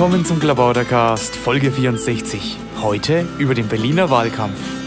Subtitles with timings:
[0.00, 2.56] Willkommen zum Klabautercast, Folge 64.
[2.80, 4.79] Heute über den Berliner Wahlkampf.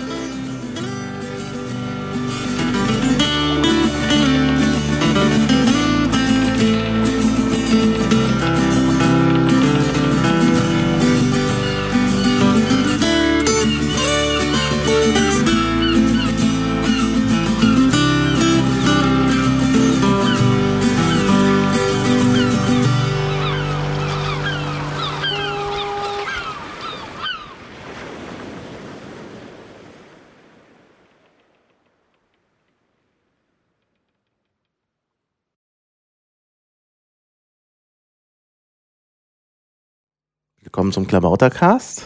[40.84, 42.04] Willkommen zum Klabautercast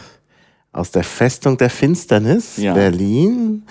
[0.70, 2.74] aus der Festung der Finsternis, Ja.
[2.74, 3.64] Berlin.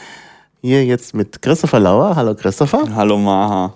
[0.60, 2.14] Hier jetzt mit Christopher Lauer.
[2.18, 2.94] Hallo Christopher.
[2.94, 3.74] Hallo Maha.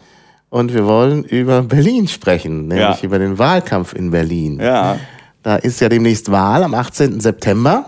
[0.49, 3.05] Und wir wollen über Berlin sprechen, nämlich Ja.
[3.05, 4.59] über den Wahlkampf in Berlin.
[4.59, 4.99] Ja,
[5.41, 7.21] Da ist ja demnächst Wahl am 18.
[7.21, 7.85] September.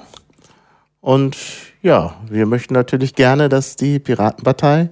[1.02, 1.36] Und
[1.82, 4.90] ja, wir möchten natürlich gerne, dass die Piratenpartei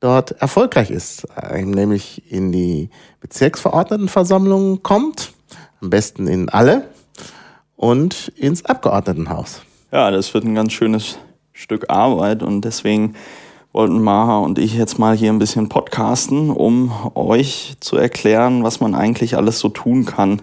[0.00, 2.90] dort erfolgreich ist, nämlich in die
[3.22, 5.32] Bezirksverordnetenversammlung kommt,
[5.80, 6.84] am besten in alle
[7.78, 9.62] und ins Abgeordnetenhaus.
[9.90, 11.18] ja, das wird ein ganz schönes
[11.54, 13.14] Stück Arbeit und deswegen
[13.72, 18.80] wollten Maha und ich jetzt mal hier ein bisschen podcasten, um euch zu erklären, was
[18.80, 20.42] man eigentlich alles so tun kann,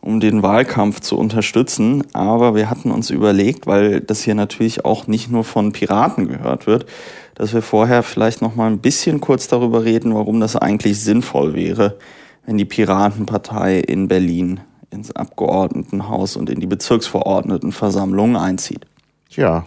[0.00, 2.02] um den Wahlkampf zu unterstützen.
[2.14, 6.66] Aber wir hatten uns überlegt, weil das hier natürlich auch nicht nur von Piraten gehört
[6.66, 6.86] wird,
[7.34, 11.52] dass wir vorher vielleicht noch mal ein bisschen kurz darüber reden, warum das eigentlich sinnvoll
[11.52, 11.98] wäre,
[12.46, 18.86] wenn die Piratenpartei in Berlin ins Abgeordnetenhaus und in die Bezirksverordnetenversammlung einzieht.
[19.30, 19.64] Tja,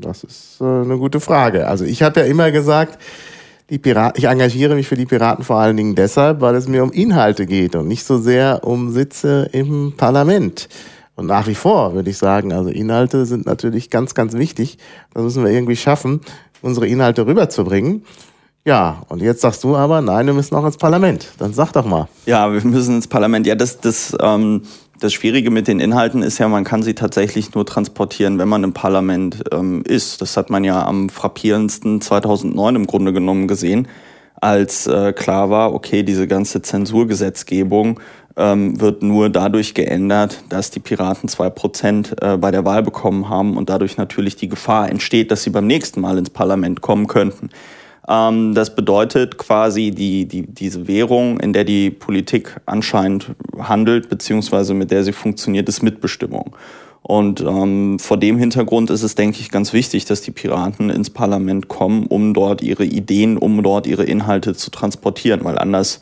[0.00, 1.66] das ist äh, eine gute Frage.
[1.68, 2.98] Also ich habe ja immer gesagt,
[3.70, 6.84] die Piraten, ich engagiere mich für die Piraten vor allen Dingen deshalb, weil es mir
[6.84, 10.68] um Inhalte geht und nicht so sehr um Sitze im Parlament.
[11.16, 14.78] Und nach wie vor würde ich sagen, also Inhalte sind natürlich ganz, ganz wichtig.
[15.14, 16.20] Das müssen wir irgendwie schaffen,
[16.62, 18.04] unsere Inhalte rüberzubringen.
[18.66, 21.28] Ja, und jetzt sagst du aber, nein, wir müssen auch ins Parlament.
[21.38, 22.08] Dann sag doch mal.
[22.26, 23.46] Ja, wir müssen ins Parlament.
[23.46, 24.62] Ja, das, das, ähm,
[24.98, 28.64] das Schwierige mit den Inhalten ist ja, man kann sie tatsächlich nur transportieren, wenn man
[28.64, 30.20] im Parlament ähm, ist.
[30.20, 33.86] Das hat man ja am frappierendsten 2009 im Grunde genommen gesehen,
[34.34, 38.00] als äh, klar war, okay, diese ganze Zensurgesetzgebung
[38.36, 43.28] ähm, wird nur dadurch geändert, dass die Piraten zwei Prozent äh, bei der Wahl bekommen
[43.28, 47.06] haben und dadurch natürlich die Gefahr entsteht, dass sie beim nächsten Mal ins Parlament kommen
[47.06, 47.50] könnten.
[48.08, 54.74] Ähm, das bedeutet quasi die, die, diese Währung, in der die Politik anscheinend handelt, beziehungsweise
[54.74, 56.54] mit der sie funktioniert, ist Mitbestimmung.
[57.02, 61.10] Und ähm, vor dem Hintergrund ist es, denke ich, ganz wichtig, dass die Piraten ins
[61.10, 66.00] Parlament kommen, um dort ihre Ideen, um dort ihre Inhalte zu transportieren, weil anders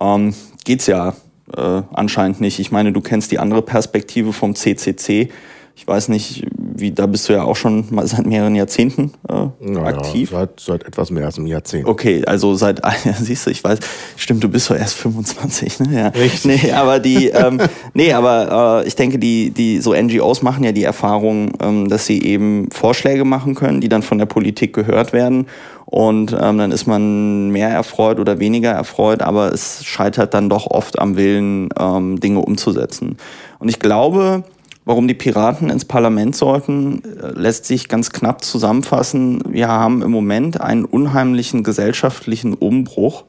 [0.00, 0.34] ähm,
[0.64, 1.14] geht's ja
[1.56, 2.58] äh, anscheinend nicht.
[2.58, 5.30] Ich meine, du kennst die andere Perspektive vom CCC.
[5.74, 6.44] Ich weiß nicht,
[6.80, 10.30] wie da bist du ja auch schon mal seit mehreren Jahrzehnten äh, Naja, aktiv.
[10.30, 11.86] Seit, seit etwas mehr als einem Jahrzehnt.
[11.86, 13.78] Okay, also seit, ja, siehst du, ich weiß,
[14.16, 16.00] stimmt, du bist doch erst 25, ne?
[16.00, 16.08] Ja.
[16.08, 16.62] Richtig.
[16.64, 17.60] Nee, aber die, ähm,
[17.94, 22.06] nee, aber äh, ich denke, die, die so NGOs machen ja die Erfahrung, ähm, dass
[22.06, 25.46] sie eben Vorschläge machen können, die dann von der Politik gehört werden.
[25.86, 30.68] Und ähm, dann ist man mehr erfreut oder weniger erfreut, aber es scheitert dann doch
[30.68, 33.16] oft am Willen, ähm, Dinge umzusetzen.
[33.58, 34.44] Und ich glaube,
[34.90, 39.40] Warum die Piraten ins Parlament sollten, äh, lässt sich ganz knapp zusammenfassen.
[39.48, 43.22] Wir haben im Moment einen unheimlichen gesellschaftlichen Umbruch,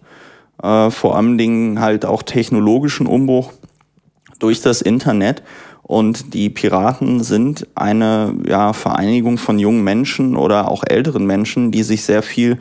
[0.63, 3.53] äh, vor allen Dingen halt auch technologischen Umbruch
[4.39, 5.43] durch das Internet.
[5.83, 11.83] Und die Piraten sind eine ja, Vereinigung von jungen Menschen oder auch älteren Menschen, die
[11.83, 12.57] sich sehr viel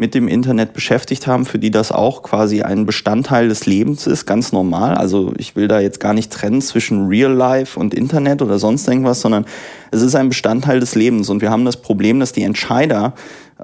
[0.00, 4.24] mit dem Internet beschäftigt haben, für die das auch quasi ein Bestandteil des Lebens ist,
[4.24, 4.94] ganz normal.
[4.94, 8.88] Also ich will da jetzt gar nicht trennen zwischen Real Life und Internet oder sonst
[8.88, 9.44] irgendwas, sondern
[9.90, 11.28] es ist ein Bestandteil des Lebens.
[11.28, 13.12] Und wir haben das Problem, dass die Entscheider,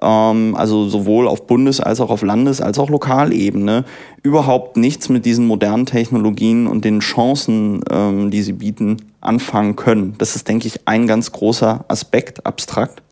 [0.02, 3.86] ähm, also sowohl auf Bundes- als auch auf Landes- als auch Lokalebene,
[4.22, 10.16] überhaupt nichts mit diesen modernen Technologien und den Chancen, ähm, die sie bieten, anfangen können.
[10.18, 13.02] Das ist, denke ich, ein ganz großer Aspekt, abstrakt.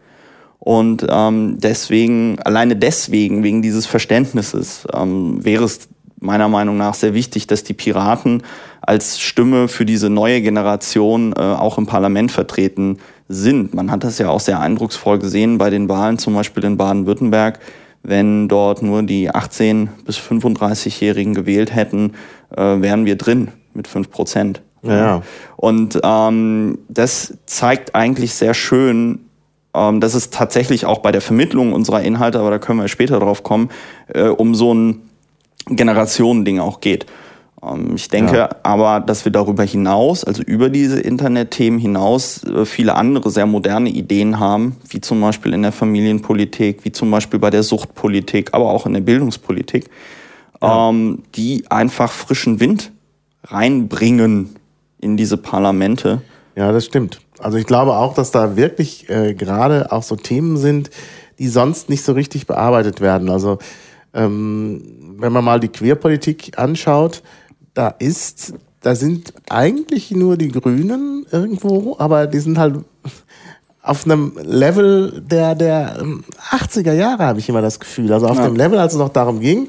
[0.64, 5.90] Und ähm, deswegen, alleine deswegen, wegen dieses Verständnisses, ähm, wäre es
[6.20, 8.42] meiner Meinung nach sehr wichtig, dass die Piraten
[8.80, 12.96] als Stimme für diese neue Generation äh, auch im Parlament vertreten
[13.28, 13.74] sind.
[13.74, 17.58] Man hat das ja auch sehr eindrucksvoll gesehen bei den Wahlen, zum Beispiel in Baden-Württemberg,
[18.02, 22.12] wenn dort nur die 18- bis 35-Jährigen gewählt hätten,
[22.56, 24.62] äh, wären wir drin mit 5 Prozent.
[24.82, 25.22] Ja.
[25.56, 29.20] Und ähm, das zeigt eigentlich sehr schön,
[29.74, 33.18] ähm, dass es tatsächlich auch bei der Vermittlung unserer Inhalte, aber da können wir später
[33.18, 33.70] drauf kommen,
[34.08, 35.02] äh, um so ein
[35.66, 37.06] Generationending auch geht.
[37.64, 38.50] Ähm, ich denke ja.
[38.62, 43.90] aber, dass wir darüber hinaus, also über diese Internetthemen hinaus, äh, viele andere sehr moderne
[43.90, 48.70] Ideen haben, wie zum Beispiel in der Familienpolitik, wie zum Beispiel bei der Suchtpolitik, aber
[48.70, 49.86] auch in der Bildungspolitik,
[50.62, 50.90] ja.
[50.90, 52.92] ähm, die einfach frischen Wind
[53.44, 54.56] reinbringen
[55.00, 56.22] in diese Parlamente.
[56.56, 57.20] Ja, das stimmt.
[57.44, 60.88] Also ich glaube auch, dass da wirklich äh, gerade auch so Themen sind,
[61.38, 63.28] die sonst nicht so richtig bearbeitet werden.
[63.28, 63.58] Also
[64.14, 67.22] ähm, wenn man mal die Queerpolitik anschaut,
[67.74, 72.76] da ist, da sind eigentlich nur die Grünen irgendwo, aber die sind halt
[73.84, 76.02] auf einem Level der, der
[76.50, 78.10] 80er ähm, Jahre, habe ich immer das Gefühl.
[78.14, 78.46] Also auf ja.
[78.46, 79.68] dem Level, als es noch darum ging,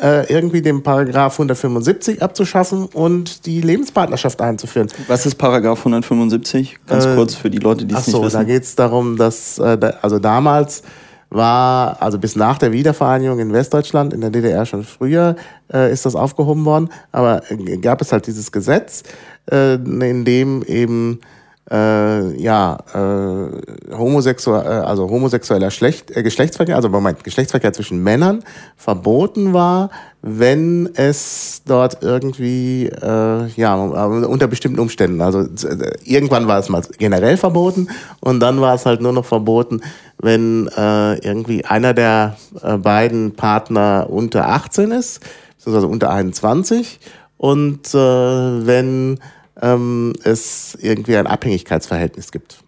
[0.00, 4.88] äh, irgendwie den Paragraph 175 abzuschaffen und die Lebenspartnerschaft einzuführen.
[5.08, 6.78] Was ist Paragraph 175?
[6.86, 8.38] Ganz äh, kurz für die Leute, die es nicht so, wissen.
[8.38, 10.82] Da geht es darum, dass äh, also damals
[11.28, 15.36] war, also bis nach der Wiedervereinigung in Westdeutschland, in der DDR schon früher,
[15.70, 16.88] äh, ist das aufgehoben worden.
[17.12, 17.42] Aber
[17.82, 19.02] gab es halt dieses Gesetz,
[19.50, 21.20] äh, in dem eben
[21.70, 28.42] äh, ja, äh, homosexuell, äh, also homosexueller Schlecht, äh, Geschlechtsverkehr, also Moment, Geschlechtsverkehr zwischen Männern
[28.76, 29.90] verboten war,
[30.22, 36.82] wenn es dort irgendwie, äh, ja, unter bestimmten Umständen, also äh, irgendwann war es mal
[36.98, 37.88] generell verboten
[38.18, 39.80] und dann war es halt nur noch verboten,
[40.18, 45.20] wenn äh, irgendwie einer der äh, beiden Partner unter 18 ist,
[45.64, 46.98] also unter 21
[47.36, 49.20] und äh, wenn
[49.60, 52.62] ähm, es irgendwie ein Abhängigkeitsverhältnis gibt.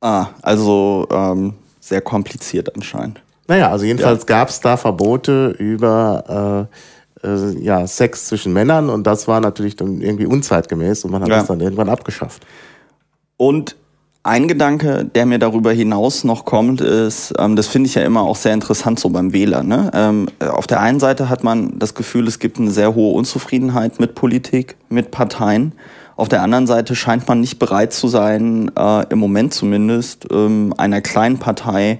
[0.00, 3.22] Ah, also ähm, sehr kompliziert anscheinend.
[3.48, 4.26] Naja, also jedenfalls ja.
[4.26, 6.68] gab es da Verbote über
[7.22, 11.22] äh, äh, ja, Sex zwischen Männern und das war natürlich dann irgendwie unzeitgemäß und man
[11.22, 11.38] hat ja.
[11.38, 12.46] das dann irgendwann abgeschafft.
[13.36, 13.76] Und
[14.24, 18.22] ein Gedanke, der mir darüber hinaus noch kommt, ist, ähm, das finde ich ja immer
[18.22, 19.64] auch sehr interessant so beim Wähler.
[19.64, 19.90] Ne?
[19.94, 23.98] Ähm, auf der einen Seite hat man das Gefühl, es gibt eine sehr hohe Unzufriedenheit
[23.98, 25.72] mit Politik, mit Parteien.
[26.22, 30.72] Auf der anderen Seite scheint man nicht bereit zu sein, äh, im Moment zumindest, ähm,
[30.76, 31.98] einer kleinen Partei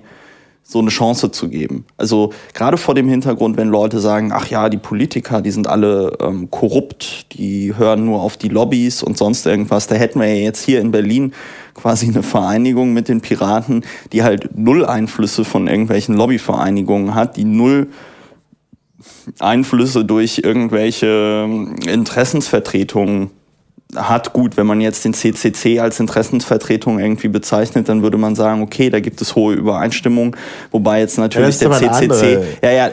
[0.62, 1.86] so eine Chance zu geben.
[1.96, 6.16] Also gerade vor dem Hintergrund, wenn Leute sagen, ach ja, die Politiker, die sind alle
[6.20, 9.88] ähm, korrupt, die hören nur auf die Lobbys und sonst irgendwas.
[9.88, 11.32] Da hätten wir ja jetzt hier in Berlin
[11.74, 17.44] quasi eine Vereinigung mit den Piraten, die halt null Einflüsse von irgendwelchen Lobbyvereinigungen hat, die
[17.44, 17.88] null
[19.40, 23.30] Einflüsse durch irgendwelche ähm, Interessensvertretungen
[23.96, 24.32] hat.
[24.32, 28.90] Gut, wenn man jetzt den CCC als Interessensvertretung irgendwie bezeichnet, dann würde man sagen, okay,
[28.90, 30.36] da gibt es hohe Übereinstimmung.
[30.70, 32.90] Wobei jetzt natürlich ja, der CCC, ja, ja,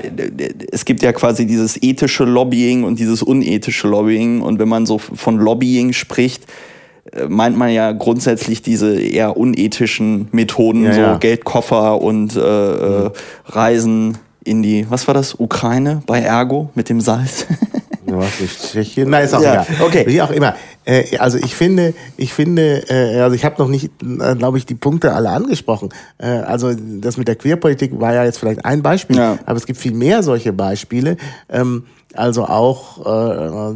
[0.72, 4.42] es gibt ja quasi dieses ethische Lobbying und dieses unethische Lobbying.
[4.42, 6.46] Und wenn man so von Lobbying spricht,
[7.14, 11.18] äh, meint man ja grundsätzlich diese eher unethischen Methoden, ja, so ja.
[11.18, 13.12] Geldkoffer und äh, mhm.
[13.46, 17.46] Reisen in die, was war das, Ukraine bei Ergo mit dem Salz.
[18.20, 19.10] Was Tschechien?
[19.10, 19.86] Nein, ist auch ja, egal.
[19.86, 20.06] Okay.
[20.08, 20.56] Wie auch immer.
[20.86, 24.66] Äh, also ich finde, ich finde, äh, also ich habe noch nicht, äh, glaube ich,
[24.66, 25.90] die Punkte alle angesprochen.
[26.18, 29.38] Äh, also das mit der Queerpolitik war ja jetzt vielleicht ein Beispiel, ja.
[29.46, 31.18] aber es gibt viel mehr solche Beispiele.
[31.50, 31.86] Ähm,
[32.16, 33.74] also auch äh,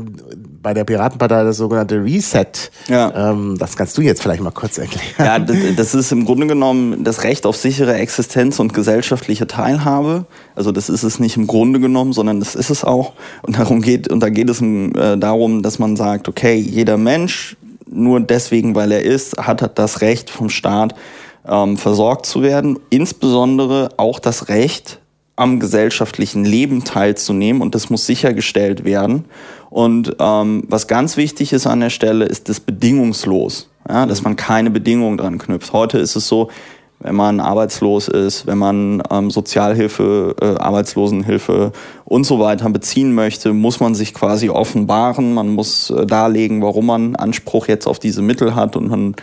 [0.61, 2.71] bei der Piratenpartei das sogenannte Reset.
[2.87, 3.31] Ja.
[3.31, 5.05] Ähm, das kannst du jetzt vielleicht mal kurz erklären.
[5.19, 10.25] Ja, das ist im Grunde genommen das Recht auf sichere Existenz und gesellschaftliche Teilhabe.
[10.55, 13.13] Also das ist es nicht im Grunde genommen, sondern das ist es auch.
[13.43, 17.55] Und darum geht und da geht es äh, darum, dass man sagt, okay, jeder Mensch
[17.85, 20.95] nur deswegen, weil er ist, hat das Recht vom Staat
[21.47, 22.79] ähm, versorgt zu werden.
[22.89, 24.99] Insbesondere auch das Recht
[25.43, 29.25] am gesellschaftlichen Leben teilzunehmen und das muss sichergestellt werden.
[29.69, 34.37] Und ähm, was ganz wichtig ist an der Stelle, ist das bedingungslos, ja, dass man
[34.37, 35.73] keine Bedingungen dran knüpft.
[35.73, 36.49] Heute ist es so,
[36.99, 41.73] wenn man arbeitslos ist, wenn man ähm, Sozialhilfe, äh, Arbeitslosenhilfe
[42.05, 45.33] und so weiter beziehen möchte, muss man sich quasi offenbaren.
[45.33, 49.15] Man muss äh, darlegen, warum man Anspruch jetzt auf diese Mittel hat und man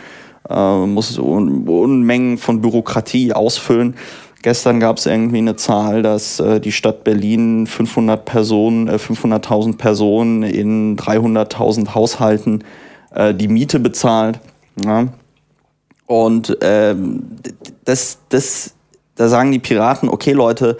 [0.47, 3.95] äh, muss Un Unmengen von Bürokratie ausfüllen.
[4.41, 9.77] Gestern gab es irgendwie eine Zahl, dass äh, die Stadt Berlin 500 Personen, äh, 500.000
[9.77, 12.63] Personen in 300.000 Haushalten
[13.13, 14.39] äh, die Miete bezahlt.
[14.83, 15.07] Ja?
[16.07, 17.23] Und ähm,
[17.85, 18.73] das, das,
[19.15, 20.77] da sagen die Piraten, okay Leute,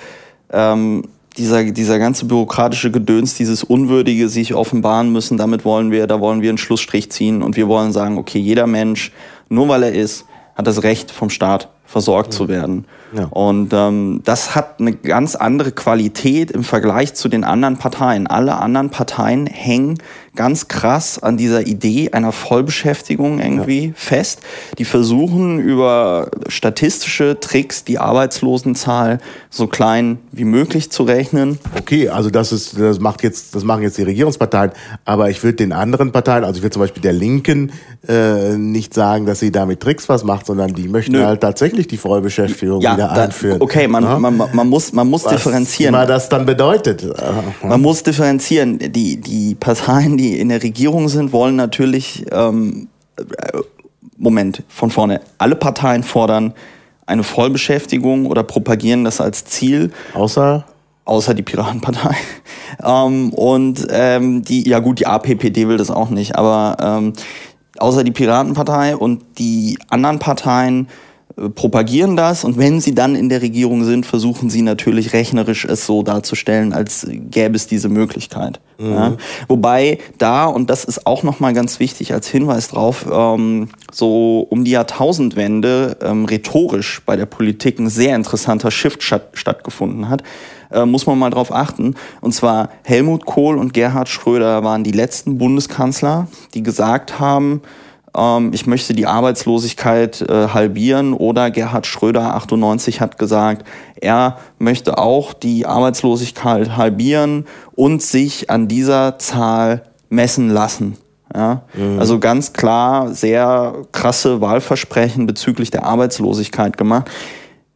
[0.52, 1.04] ähm,
[1.38, 6.42] dieser, dieser ganze bürokratische Gedöns, dieses Unwürdige sich offenbaren müssen, damit wollen wir, da wollen
[6.42, 9.12] wir einen Schlussstrich ziehen und wir wollen sagen, okay, jeder Mensch,
[9.50, 10.26] nur weil er ist,
[10.56, 12.38] hat das Recht vom Staat versorgt ja.
[12.38, 12.86] zu werden.
[13.14, 13.26] Ja.
[13.26, 18.28] Und ähm, das hat eine ganz andere Qualität im Vergleich zu den anderen Parteien.
[18.28, 19.98] Alle anderen Parteien hängen
[20.36, 23.94] ganz krass an dieser Idee einer Vollbeschäftigung irgendwie ja.
[23.96, 24.40] fest.
[24.78, 29.20] Die versuchen über statistische Tricks die Arbeitslosenzahl
[29.50, 31.60] so klein wie möglich zu rechnen.
[31.78, 34.72] Okay, also das ist, das macht jetzt, das machen jetzt die Regierungsparteien,
[35.04, 37.72] aber ich würde den anderen Parteien, also ich würde zum Beispiel der Linken
[38.08, 41.26] äh, nicht sagen, dass sie damit Tricks was macht, sondern die möchten Nö.
[41.26, 43.62] halt tatsächlich die Vollbeschäftigung ja, wieder da, einführen.
[43.62, 44.18] Okay, man, ja?
[44.18, 45.94] man, man muss, man muss was differenzieren.
[45.94, 47.06] Was das dann bedeutet.
[47.62, 48.80] Man muss differenzieren.
[48.80, 52.88] Die, die Parteien, die in der Regierung sind, wollen natürlich, ähm,
[54.18, 56.54] Moment, von vorne, alle Parteien fordern
[57.06, 59.92] eine Vollbeschäftigung oder propagieren das als Ziel.
[60.14, 60.66] Außer?
[61.06, 62.16] Außer die Piratenpartei.
[62.84, 67.14] ähm, und ähm, die, ja gut, die APPD will das auch nicht, aber ähm,
[67.80, 71.11] außer die Piratenpartei und die anderen Parteien äh,
[71.50, 75.86] propagieren das und wenn sie dann in der Regierung sind, versuchen sie natürlich rechnerisch es
[75.86, 78.60] so darzustellen, als gäbe es diese Möglichkeit.
[78.78, 78.92] Mhm.
[78.92, 79.18] Ja?
[79.48, 84.64] Wobei da, und das ist auch nochmal ganz wichtig als Hinweis drauf, ähm, so um
[84.64, 90.24] die Jahrtausendwende ähm, rhetorisch bei der Politik ein sehr interessanter Shift statt, stattgefunden hat.
[90.72, 91.96] Äh, muss man mal drauf achten.
[92.22, 97.62] Und zwar Helmut Kohl und Gerhard Schröder waren die letzten Bundeskanzler, die gesagt haben,
[98.52, 103.66] ich möchte die Arbeitslosigkeit äh, halbieren oder Gerhard Schröder 98 hat gesagt,
[103.96, 110.98] er möchte auch die Arbeitslosigkeit halbieren und sich an dieser Zahl messen lassen.
[111.34, 111.64] Ja?
[111.74, 112.00] Mhm.
[112.00, 117.10] Also ganz klar sehr krasse Wahlversprechen bezüglich der Arbeitslosigkeit gemacht.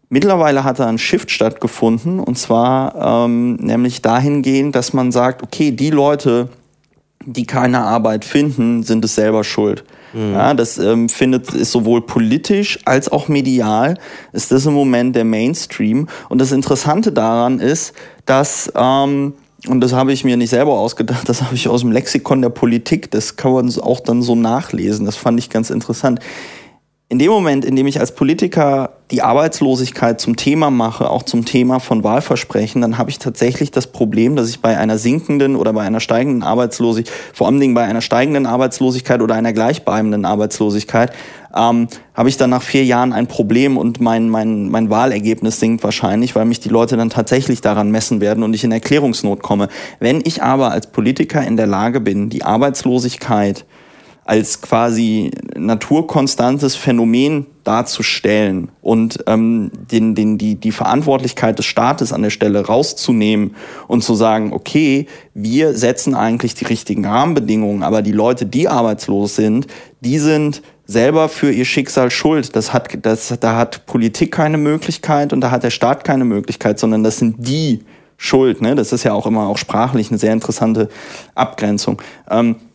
[0.09, 5.71] Mittlerweile hat da ein Shift stattgefunden und zwar ähm, nämlich dahingehend, dass man sagt, okay,
[5.71, 6.49] die Leute,
[7.25, 9.83] die keine Arbeit finden, sind es selber schuld.
[10.15, 10.33] Mhm.
[10.33, 13.97] Ja, das ähm, findet ist sowohl politisch als auch medial
[14.31, 16.07] ist das im Moment der Mainstream.
[16.29, 17.93] Und das Interessante daran ist,
[18.25, 19.33] dass ähm,
[19.67, 22.49] und das habe ich mir nicht selber ausgedacht, das habe ich aus dem Lexikon der
[22.49, 23.11] Politik.
[23.11, 25.05] Das kann man auch dann so nachlesen.
[25.05, 26.19] Das fand ich ganz interessant
[27.15, 31.45] in dem Moment, in dem ich als Politiker die Arbeitslosigkeit zum Thema mache, auch zum
[31.45, 35.71] Thema von Wahlversprechen, dann habe ich tatsächlich das Problem, dass ich bei einer sinkenden oder
[35.71, 41.13] bei einer steigenden Arbeitslosigkeit, vor allen Dingen bei einer steigenden Arbeitslosigkeit oder einer gleichbleibenden Arbeitslosigkeit,
[41.55, 45.85] ähm, habe ich dann nach vier Jahren ein Problem und mein, mein, mein Wahlergebnis sinkt
[45.85, 49.69] wahrscheinlich, weil mich die Leute dann tatsächlich daran messen werden und ich in Erklärungsnot komme.
[50.01, 53.63] Wenn ich aber als Politiker in der Lage bin, die Arbeitslosigkeit
[54.25, 62.23] als quasi naturkonstantes Phänomen darzustellen und ähm, den, den, die, die Verantwortlichkeit des Staates an
[62.23, 63.55] der Stelle rauszunehmen
[63.87, 65.05] und zu sagen, okay,
[65.35, 69.67] wir setzen eigentlich die richtigen Rahmenbedingungen, aber die Leute, die arbeitslos sind,
[70.01, 72.55] die sind selber für ihr Schicksal schuld.
[72.55, 76.79] Das hat, das, da hat Politik keine Möglichkeit und da hat der Staat keine Möglichkeit,
[76.79, 77.81] sondern das sind die
[78.17, 78.61] schuld.
[78.61, 78.73] Ne?
[78.73, 80.89] Das ist ja auch immer auch sprachlich eine sehr interessante
[81.35, 82.01] Abgrenzung.
[82.29, 82.74] Ähm, äh,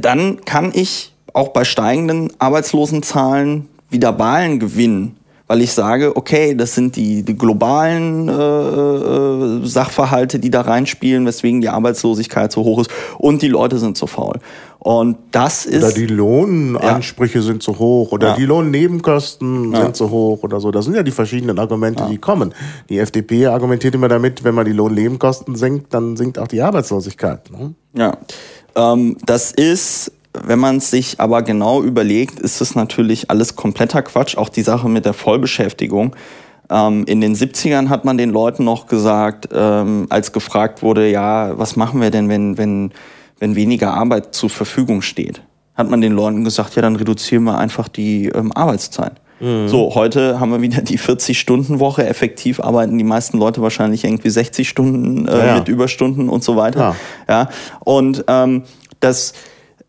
[0.00, 5.16] dann kann ich auch bei steigenden Arbeitslosenzahlen wieder Wahlen gewinnen,
[5.46, 11.24] weil ich sage, okay, das sind die, die globalen äh, äh, Sachverhalte, die da reinspielen,
[11.24, 14.40] weswegen die Arbeitslosigkeit so hoch ist und die Leute sind so faul.
[14.78, 15.82] Und das ist.
[15.82, 17.44] Oder die Lohnansprüche ja.
[17.44, 18.36] sind zu hoch oder ja.
[18.36, 19.82] die Lohnnebenkosten ja.
[19.82, 20.70] sind zu hoch oder so.
[20.70, 22.54] Das sind ja die verschiedenen Argumente, die kommen.
[22.88, 27.50] Die FDP argumentiert immer damit, wenn man die Lohnnebenkosten senkt, dann sinkt auch die Arbeitslosigkeit.
[27.50, 27.74] Ne?
[27.94, 28.16] Ja.
[28.78, 34.36] Ähm, das ist, wenn man sich aber genau überlegt, ist es natürlich alles kompletter Quatsch.
[34.36, 36.14] Auch die Sache mit der Vollbeschäftigung.
[36.70, 41.58] Ähm, in den 70ern hat man den Leuten noch gesagt, ähm, als gefragt wurde, ja,
[41.58, 42.92] was machen wir denn, wenn, wenn,
[43.38, 45.42] wenn weniger Arbeit zur Verfügung steht?
[45.74, 49.14] Hat man den Leuten gesagt, ja, dann reduzieren wir einfach die ähm, Arbeitszeit.
[49.40, 49.68] Mhm.
[49.68, 52.06] So, heute haben wir wieder die 40-Stunden-Woche.
[52.06, 56.56] Effektiv arbeiten die meisten Leute wahrscheinlich irgendwie 60 Stunden äh, ja, mit Überstunden und so
[56.56, 56.96] weiter.
[57.28, 57.42] Ja.
[57.42, 57.48] ja.
[57.80, 58.64] Und ähm,
[59.00, 59.34] das,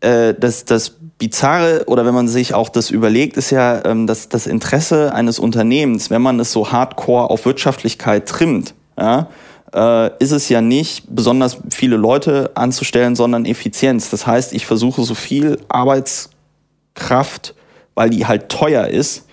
[0.00, 4.28] äh, das, das Bizarre, oder wenn man sich auch das überlegt, ist ja ähm, dass
[4.28, 9.28] das Interesse eines Unternehmens, wenn man es so hardcore auf Wirtschaftlichkeit trimmt, ja,
[9.74, 14.10] äh, ist es ja nicht, besonders viele Leute anzustellen, sondern Effizienz.
[14.10, 17.54] Das heißt, ich versuche so viel Arbeitskraft,
[17.94, 19.26] weil die halt teuer ist,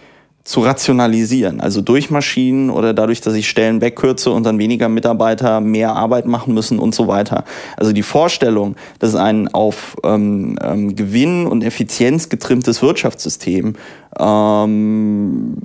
[0.47, 1.59] zu rationalisieren.
[1.59, 6.25] Also durch Maschinen oder dadurch, dass ich Stellen wegkürze und dann weniger Mitarbeiter mehr Arbeit
[6.25, 7.43] machen müssen und so weiter.
[7.75, 13.73] Also die Vorstellung, dass ein auf ähm, ähm, Gewinn und Effizienz getrimmtes Wirtschaftssystem
[14.17, 15.57] ähm,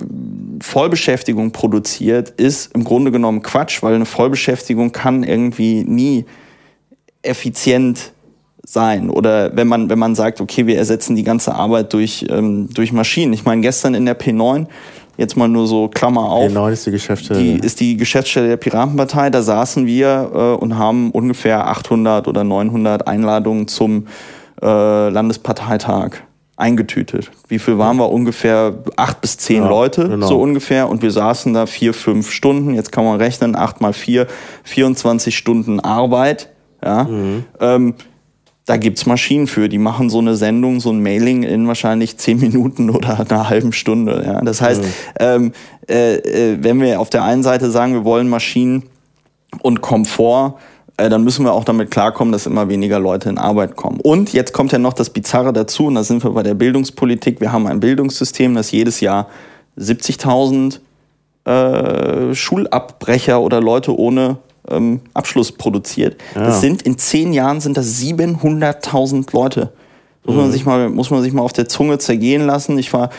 [0.61, 6.25] Vollbeschäftigung produziert, ist im Grunde genommen Quatsch, weil eine Vollbeschäftigung kann irgendwie nie
[7.21, 8.11] effizient
[8.65, 9.09] sein.
[9.09, 12.93] Oder wenn man, wenn man sagt, okay, wir ersetzen die ganze Arbeit durch, ähm, durch
[12.93, 13.33] Maschinen.
[13.33, 14.67] Ich meine, gestern in der P9
[15.17, 16.47] jetzt mal nur so Klammer auf.
[16.47, 17.39] Genau, ist die Geschäftsstelle.
[17.39, 19.29] Die ist die Geschäftsstelle der Piratenpartei.
[19.29, 24.07] Da saßen wir äh, und haben ungefähr 800 oder 900 Einladungen zum
[24.61, 26.21] äh, Landesparteitag
[26.55, 27.31] eingetütet.
[27.47, 28.09] Wie viel waren wir?
[28.09, 30.27] Ungefähr acht bis zehn Ja, Leute, genau.
[30.27, 30.87] so ungefähr.
[30.87, 32.75] Und wir saßen da vier, fünf Stunden.
[32.75, 34.27] Jetzt kann man rechnen, acht mal vier,
[34.63, 36.49] 24 Stunden Arbeit.
[36.83, 37.05] Ja.
[37.05, 37.45] Mhm.
[37.59, 37.93] Ähm,
[38.65, 42.39] da gibt's Maschinen für, die machen so eine Sendung, so ein Mailing in wahrscheinlich zehn
[42.39, 44.23] Minuten oder einer halben Stunde.
[44.25, 44.41] Ja?
[44.41, 44.83] Das heißt,
[45.19, 45.51] ähm,
[45.89, 48.83] äh, äh, wenn wir auf der einen Seite sagen, wir wollen Maschinen
[49.61, 50.55] und Komfort,
[50.97, 53.99] äh, dann müssen wir auch damit klarkommen, dass immer weniger Leute in Arbeit kommen.
[53.99, 57.41] Und jetzt kommt ja noch das Bizarre dazu, und da sind wir bei der Bildungspolitik.
[57.41, 59.27] Wir haben ein Bildungssystem, das jedes Jahr
[59.77, 60.79] 70.000
[61.45, 64.37] äh, Schulabbrecher oder Leute ohne
[64.69, 66.17] ähm, Abschluss produziert.
[66.35, 69.73] Das sind in zehn Jahren sind das 700.000 Leute.
[70.25, 70.41] Muss Mhm.
[70.41, 72.77] man sich mal muss man sich mal auf der Zunge zergehen lassen.
[72.77, 73.09] Ich war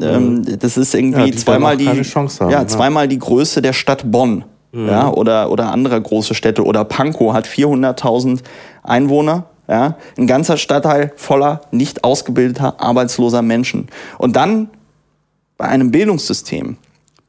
[0.00, 2.02] ähm, das ist irgendwie Ja, die zweimal die haben,
[2.40, 2.66] ja ja.
[2.66, 4.44] zweimal die Größe der Stadt Bonn.
[4.74, 6.64] Ja, oder, oder anderer große Städte.
[6.64, 8.40] Oder Pankow hat 400.000
[8.82, 9.44] Einwohner.
[9.68, 13.88] Ja, ein ganzer Stadtteil voller nicht ausgebildeter, arbeitsloser Menschen.
[14.16, 14.70] Und dann
[15.58, 16.78] bei einem Bildungssystem,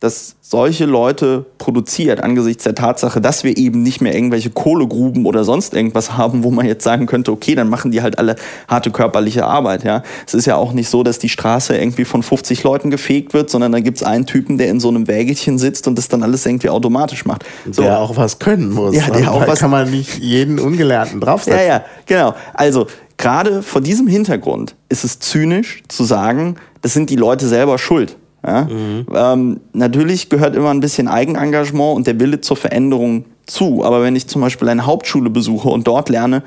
[0.04, 5.46] das solche Leute produziert, angesichts der Tatsache, dass wir eben nicht mehr irgendwelche Kohlegruben oder
[5.46, 8.36] sonst irgendwas haben, wo man jetzt sagen könnte, okay, dann machen die halt alle
[8.68, 9.86] harte körperliche Arbeit.
[9.86, 13.34] Ja, Es ist ja auch nicht so, dass die Straße irgendwie von 50 Leuten gefegt
[13.34, 16.22] wird, sondern da gibt's einen Typen, der in so einem Wägelchen sitzt und das dann
[16.22, 17.46] alles irgendwie automatisch macht.
[17.72, 17.84] So.
[17.84, 18.94] Der auch was können muss.
[18.94, 21.62] Ja, der Und auch was- kann man nicht jeden Ungelernten draufsetzen.
[21.62, 22.36] Ja, ja, genau.
[22.54, 27.78] Also gerade vor diesem Hintergrund ist es zynisch zu sagen, das sind die Leute selber
[27.78, 28.18] schuld.
[28.46, 28.68] Ja?
[28.70, 33.84] Ähm, natürlich gehört immer ein bisschen Eigenengagement und der Wille zur Veränderung zu.
[33.84, 36.44] Aber wenn ich zum Beispiel eine Hauptschule besuche und dort lerne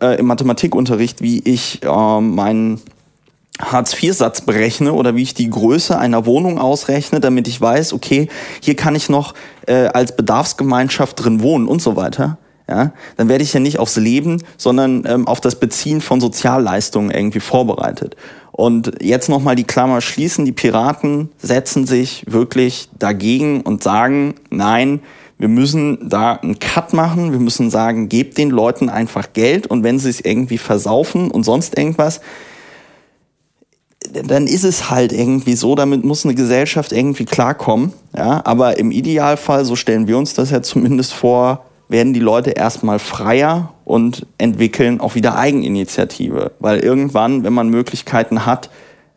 [0.00, 2.80] äh, im Mathematikunterricht, wie ich äh, meinen
[3.60, 8.28] Hartz-IV-Satz berechne oder wie ich die Größe einer Wohnung ausrechne, damit ich weiß, okay,
[8.60, 9.34] hier kann ich noch
[9.66, 12.38] äh, als Bedarfsgemeinschaft drin wohnen und so weiter.
[12.68, 17.10] Ja, dann werde ich ja nicht aufs Leben, sondern ähm, auf das Beziehen von Sozialleistungen
[17.10, 18.14] irgendwie vorbereitet.
[18.60, 20.44] Und jetzt nochmal die Klammer schließen.
[20.44, 25.00] Die Piraten setzen sich wirklich dagegen und sagen, nein,
[25.38, 27.32] wir müssen da einen Cut machen.
[27.32, 31.44] Wir müssen sagen, gebt den Leuten einfach Geld und wenn sie es irgendwie versaufen und
[31.44, 32.20] sonst irgendwas,
[34.12, 37.94] dann ist es halt irgendwie so, damit muss eine Gesellschaft irgendwie klarkommen.
[38.14, 42.50] Ja, aber im Idealfall, so stellen wir uns das ja zumindest vor, werden die Leute
[42.50, 46.52] erstmal freier und entwickeln auch wieder Eigeninitiative.
[46.60, 48.70] Weil irgendwann, wenn man Möglichkeiten hat,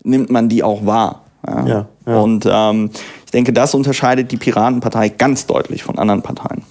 [0.04, 1.22] nimmt man die auch wahr.
[1.48, 1.68] Ja.
[1.68, 2.20] Ja, ja.
[2.20, 2.90] Und ähm,
[3.26, 6.64] ich denke, das unterscheidet die Piratenpartei ganz deutlich von anderen Parteien.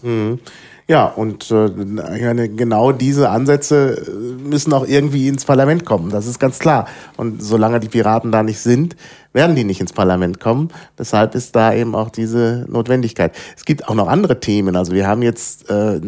[0.89, 6.11] Ja, und äh, genau diese Ansätze äh, müssen auch irgendwie ins Parlament kommen.
[6.11, 6.89] Das ist ganz klar.
[7.17, 8.97] Und solange die Piraten da nicht sind,
[9.33, 10.71] werden die nicht ins Parlament kommen.
[10.99, 13.33] Deshalb ist da eben auch diese Notwendigkeit.
[13.57, 14.75] Es gibt auch noch andere Themen.
[14.75, 16.01] Also wir haben jetzt äh,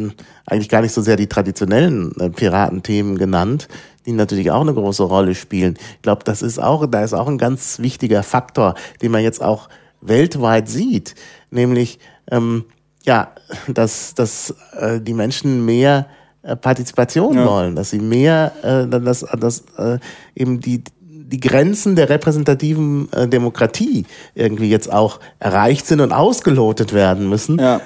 [0.46, 3.68] eigentlich gar nicht so sehr die traditionellen äh, Piratenthemen genannt,
[4.06, 5.76] die natürlich auch eine große Rolle spielen.
[5.96, 9.42] Ich glaube, das ist auch, da ist auch ein ganz wichtiger Faktor, den man jetzt
[9.42, 9.68] auch
[10.00, 11.14] weltweit sieht,
[11.50, 11.98] nämlich
[12.30, 12.64] ähm,
[13.05, 13.29] ja,
[13.69, 16.07] dass, dass äh, die Menschen mehr
[16.43, 17.47] äh, Partizipation Ja.
[17.47, 19.99] wollen, dass sie mehr, äh, dass, dass äh,
[20.35, 26.93] eben die, die Grenzen der repräsentativen äh, Demokratie irgendwie jetzt auch erreicht sind und ausgelotet
[26.93, 27.59] werden müssen.
[27.59, 27.81] Ja.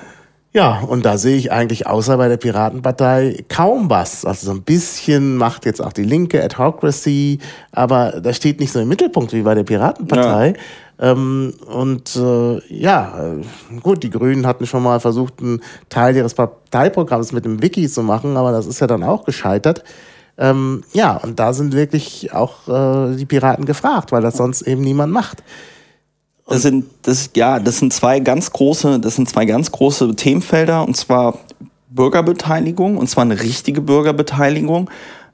[0.54, 4.24] Ja, und da sehe ich eigentlich außer bei der Piratenpartei kaum was.
[4.24, 7.38] Also so ein bisschen macht jetzt auch die Linke Adhocracy,
[7.70, 10.54] aber das steht nicht so im Mittelpunkt wie bei der Piratenpartei.
[11.00, 13.34] Ähm, und äh, ja,
[13.82, 18.02] gut, die Grünen hatten schon mal versucht, einen Teil ihres Parteiprogramms mit dem Wiki zu
[18.02, 19.84] machen, aber das ist ja dann auch gescheitert.
[20.38, 24.82] Ähm, ja, und da sind wirklich auch äh, die Piraten gefragt, weil das sonst eben
[24.82, 25.42] niemand macht.
[26.46, 30.86] Das sind, das, ja, das sind zwei ganz große, das sind zwei ganz große Themenfelder
[30.86, 31.38] und zwar
[31.90, 34.90] Bürgerbeteiligung und zwar eine richtige Bürgerbeteiligung.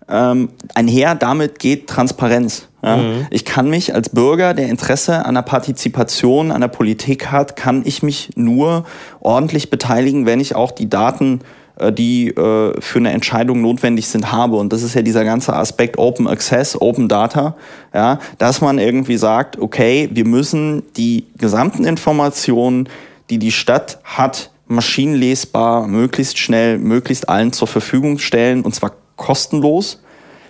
[0.09, 2.69] Ähm, einher damit geht Transparenz.
[2.85, 3.01] Ja.
[3.31, 7.83] Ich kann mich als Bürger, der Interesse an der Partizipation, an der Politik hat, kann
[7.85, 8.85] ich mich nur
[9.21, 11.41] ordentlich beteiligen, wenn ich auch die Daten
[11.77, 14.57] äh, die äh, für eine Entscheidung notwendig sind, habe.
[14.57, 17.57] Und das ist ja dieser ganze Aspekt Open Access, Open Data,
[17.95, 22.89] ja, dass man irgendwie sagt, okay, wir müssen die gesamten Informationen,
[23.31, 30.03] die die Stadt hat, maschinenlesbar, möglichst schnell, möglichst allen zur Verfügung stellen, und zwar kostenlos,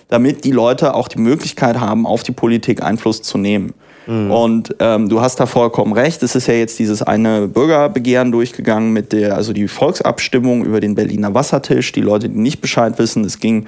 [0.08, 3.74] damit die Leute auch die Möglichkeit haben, auf die Politik Einfluss zu nehmen.
[4.06, 6.22] Und ähm, du hast da vollkommen recht.
[6.22, 10.94] Es ist ja jetzt dieses eine Bürgerbegehren durchgegangen mit der, also die Volksabstimmung über den
[10.94, 11.92] Berliner Wassertisch.
[11.92, 13.66] Die Leute, die nicht Bescheid wissen, es ging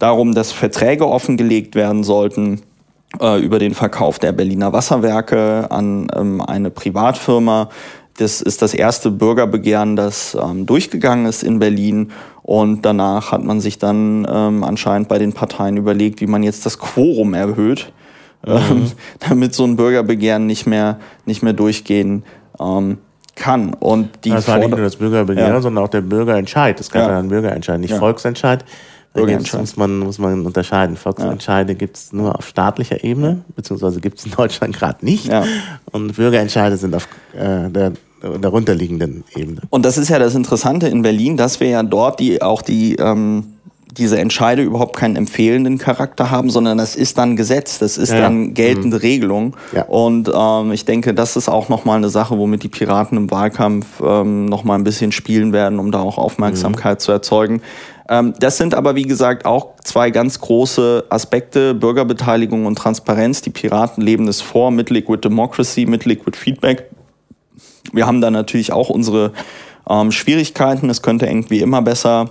[0.00, 2.62] darum, dass Verträge offengelegt werden sollten
[3.20, 7.68] äh, über den Verkauf der Berliner Wasserwerke an ähm, eine Privatfirma.
[8.18, 12.10] Das ist das erste Bürgerbegehren, das ähm, durchgegangen ist in Berlin.
[12.42, 16.66] Und danach hat man sich dann ähm, anscheinend bei den Parteien überlegt, wie man jetzt
[16.66, 17.92] das Quorum erhöht,
[18.44, 18.52] mhm.
[18.52, 18.92] ähm,
[19.28, 22.24] damit so ein Bürgerbegehren nicht mehr, nicht mehr durchgehen
[22.58, 22.98] ähm,
[23.36, 23.72] kann.
[23.74, 25.60] Und die das war nicht nur das Bürgerbegehren, ja.
[25.60, 26.78] sondern auch der Bürgerentscheid.
[26.80, 27.98] Das gab ja, ja einen Bürgerentscheid, nicht ja.
[27.98, 28.64] Volksentscheid.
[29.14, 29.60] Bürgerentscheid.
[29.60, 30.96] muss man, muss man unterscheiden.
[30.96, 31.78] Volksentscheide ja.
[31.78, 35.26] gibt es nur auf staatlicher Ebene, beziehungsweise gibt es in Deutschland gerade nicht.
[35.26, 35.44] Ja.
[35.92, 39.62] Und Bürgerentscheide sind auf äh, der darunterliegenden Ebene.
[39.70, 42.96] Und das ist ja das Interessante in Berlin, dass wir ja dort die auch die
[42.96, 43.58] ähm,
[43.98, 48.20] diese Entscheide überhaupt keinen empfehlenden Charakter haben, sondern das ist dann Gesetz, das ist ja,
[48.20, 49.02] dann geltende mhm.
[49.02, 49.56] Regelung.
[49.74, 49.84] Ja.
[49.84, 53.86] Und ähm, ich denke, das ist auch nochmal eine Sache, womit die Piraten im Wahlkampf
[54.04, 57.00] ähm, nochmal ein bisschen spielen werden, um da auch Aufmerksamkeit mhm.
[57.00, 57.62] zu erzeugen.
[58.08, 63.42] Ähm, das sind aber, wie gesagt, auch zwei ganz große Aspekte, Bürgerbeteiligung und Transparenz.
[63.42, 66.88] Die Piraten leben es vor mit Liquid Democracy, mit Liquid Feedback.
[67.92, 69.32] Wir haben da natürlich auch unsere
[69.88, 70.90] ähm, Schwierigkeiten.
[70.90, 72.30] Es könnte irgendwie immer besser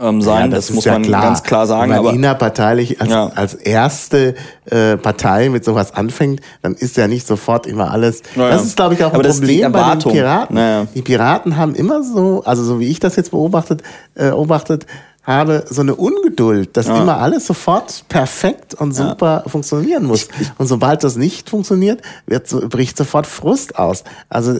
[0.00, 0.50] ähm, sein.
[0.50, 1.22] Ja, das, das muss ja man klar.
[1.22, 1.92] ganz klar sagen.
[1.92, 3.26] Wenn man innerparteilich als, ja.
[3.34, 4.34] als erste
[4.66, 8.22] äh, Partei mit sowas anfängt, dann ist ja nicht sofort immer alles.
[8.34, 8.50] Naja.
[8.50, 10.54] Das ist, glaube ich, auch Aber ein Problem bei den Piraten.
[10.56, 10.86] Naja.
[10.94, 13.82] Die Piraten haben immer so, also so wie ich das jetzt beobachtet,
[14.14, 14.86] äh, beobachtet
[15.30, 17.00] habe, so eine Ungeduld, dass ja.
[17.00, 19.50] immer alles sofort perfekt und super ja.
[19.50, 20.28] funktionieren muss.
[20.58, 24.04] Und sobald das nicht funktioniert, wird so, bricht sofort Frust aus.
[24.28, 24.58] Also,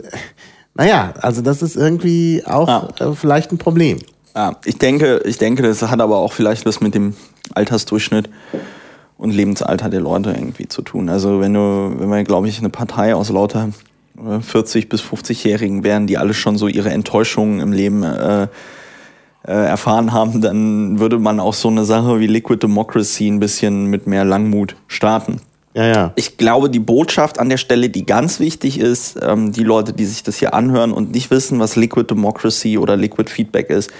[0.74, 2.88] naja, also das ist irgendwie auch ja.
[3.10, 3.98] äh, vielleicht ein Problem.
[4.34, 7.14] Ja, ich denke, ich denke, das hat aber auch vielleicht was mit dem
[7.54, 8.30] Altersdurchschnitt
[9.18, 11.08] und Lebensalter der Leute irgendwie zu tun.
[11.08, 13.70] Also wenn du, wenn wir, glaube ich, eine Partei aus lauter
[14.40, 18.48] 40 bis 50-Jährigen wären, die alle schon so ihre Enttäuschungen im Leben äh,
[19.50, 23.86] äh, erfahren haben, dann würde man auch so eine Sache wie Liquid Democracy ein bisschen
[23.86, 25.40] mit mehr Langmut starten.
[25.74, 26.12] Ja, ja.
[26.14, 30.04] Ich glaube, die Botschaft an der Stelle, die ganz wichtig ist, ähm, die Leute, die
[30.04, 33.90] sich das hier anhören und nicht wissen, was Liquid Democracy oder Liquid Feedback ist,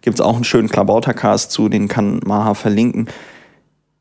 [0.00, 3.08] gibt es auch einen schönen Klabautercast zu, den kann Maha verlinken.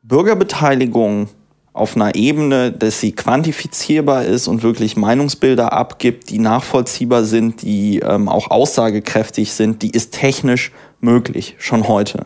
[0.03, 1.29] Bürgerbeteiligung
[1.73, 7.99] auf einer Ebene, dass sie quantifizierbar ist und wirklich Meinungsbilder abgibt, die nachvollziehbar sind, die
[7.99, 12.25] ähm, auch aussagekräftig sind, die ist technisch möglich, schon heute.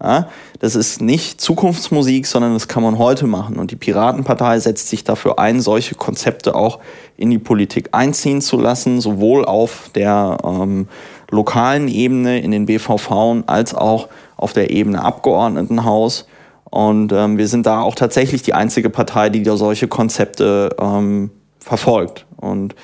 [0.00, 0.28] Ja,
[0.60, 3.56] das ist nicht Zukunftsmusik, sondern das kann man heute machen.
[3.56, 6.78] Und die Piratenpartei setzt sich dafür ein, solche Konzepte auch
[7.16, 10.86] in die Politik einziehen zu lassen, sowohl auf der ähm,
[11.30, 16.28] lokalen Ebene in den BVV als auch auf der Ebene Abgeordnetenhaus.
[16.70, 21.30] Und ähm, wir sind da auch tatsächlich die einzige Partei, die da solche Konzepte ähm,
[21.58, 22.24] verfolgt.
[22.36, 22.76] Und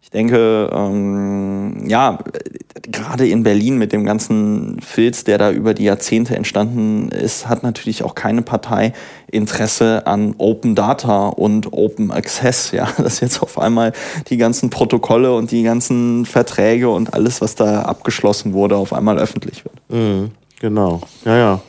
[0.00, 2.18] ich denke, ähm, ja,
[2.90, 7.62] gerade in Berlin mit dem ganzen Filz, der da über die Jahrzehnte entstanden ist, hat
[7.62, 8.94] natürlich auch keine Partei
[9.30, 12.70] Interesse an Open Data und Open Access.
[12.72, 13.92] Ja, dass jetzt auf einmal
[14.28, 19.18] die ganzen Protokolle und die ganzen Verträge und alles, was da abgeschlossen wurde, auf einmal
[19.18, 19.76] öffentlich wird.
[19.88, 20.30] Mhm,
[20.60, 21.02] genau.
[21.24, 21.60] Ja, ja.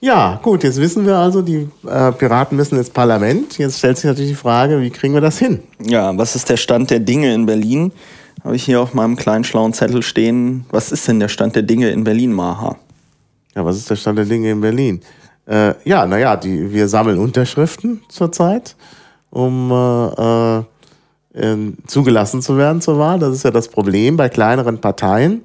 [0.00, 3.58] Ja, gut, jetzt wissen wir also, die äh, Piraten müssen ins Parlament.
[3.58, 5.60] Jetzt stellt sich natürlich die Frage, wie kriegen wir das hin?
[5.82, 7.92] Ja, was ist der Stand der Dinge in Berlin?
[8.44, 10.64] Habe ich hier auf meinem kleinen schlauen Zettel stehen.
[10.70, 12.76] Was ist denn der Stand der Dinge in Berlin, Maha?
[13.56, 15.00] Ja, was ist der Stand der Dinge in Berlin?
[15.46, 18.76] Äh, ja, naja, die, wir sammeln Unterschriften zurzeit,
[19.30, 23.18] um äh, äh, zugelassen zu werden zur Wahl.
[23.18, 25.42] Das ist ja das Problem bei kleineren Parteien.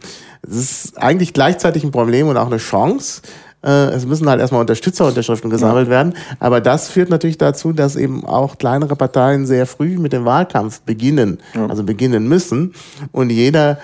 [0.47, 3.23] Es ist eigentlich gleichzeitig ein Problem und auch eine Chance
[3.69, 5.91] es müssen halt erstmal Unterstützerunterschriften gesammelt ja.
[5.91, 6.13] werden.
[6.39, 10.81] Aber das führt natürlich dazu, dass eben auch kleinere Parteien sehr früh mit dem Wahlkampf
[10.81, 11.67] beginnen, ja.
[11.67, 12.73] also beginnen müssen.
[13.11, 13.77] Und jeder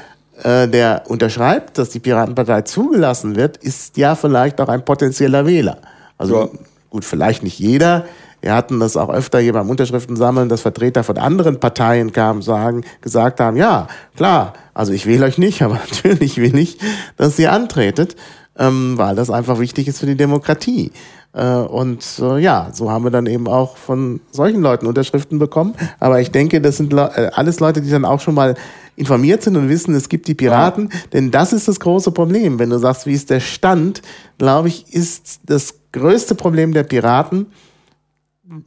[0.43, 5.77] äh, der unterschreibt, dass die Piratenpartei zugelassen wird, ist ja vielleicht auch ein potenzieller Wähler.
[6.17, 6.49] Also ja.
[6.89, 8.05] gut, vielleicht nicht jeder.
[8.41, 12.41] Wir hatten das auch öfter hier beim Unterschriften sammeln, dass Vertreter von anderen Parteien kamen,
[12.41, 16.77] sagen, gesagt haben, ja, klar, also ich wähle euch nicht, aber natürlich will ich,
[17.17, 18.15] dass ihr antretet
[18.59, 20.91] ähm, weil das einfach wichtig ist für die Demokratie.
[21.33, 25.73] Äh, und äh, ja, so haben wir dann eben auch von solchen Leuten Unterschriften bekommen.
[25.99, 28.55] Aber ich denke, das sind Le äh, alles Leute, die dann auch schon mal
[28.95, 30.89] informiert sind und wissen, es gibt die Piraten.
[30.91, 30.99] Ja.
[31.13, 32.59] Denn das ist das große Problem.
[32.59, 34.01] Wenn du sagst, wie ist der Stand,
[34.37, 37.47] glaube ich, ist das größte Problem der Piraten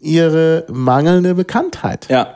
[0.00, 2.06] ihre mangelnde Bekanntheit.
[2.08, 2.34] Ja,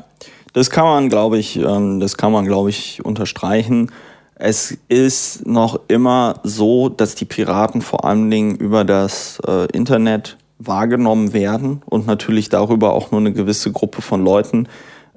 [0.52, 3.92] das kann man, glaube ich, ähm, das kann man, glaube ich, unterstreichen.
[4.38, 10.36] Es ist noch immer so, dass die Piraten vor allen Dingen über das äh, Internet
[10.58, 14.68] wahrgenommen werden und natürlich darüber auch nur eine gewisse Gruppe von Leuten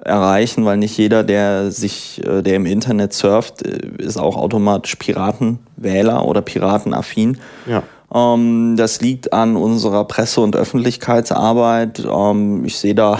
[0.02, 4.96] erreichen, weil nicht jeder, der sich, äh, der im Internet surft, äh, ist auch automatisch
[4.96, 7.38] Piratenwähler oder Piratenaffin.
[7.66, 7.82] Ja.
[8.12, 12.06] Ähm, das liegt an unserer Presse- und Öffentlichkeitsarbeit.
[12.10, 13.18] Ähm, ich sehe da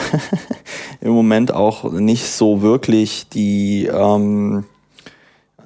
[1.02, 4.64] im Moment auch nicht so wirklich die, ähm,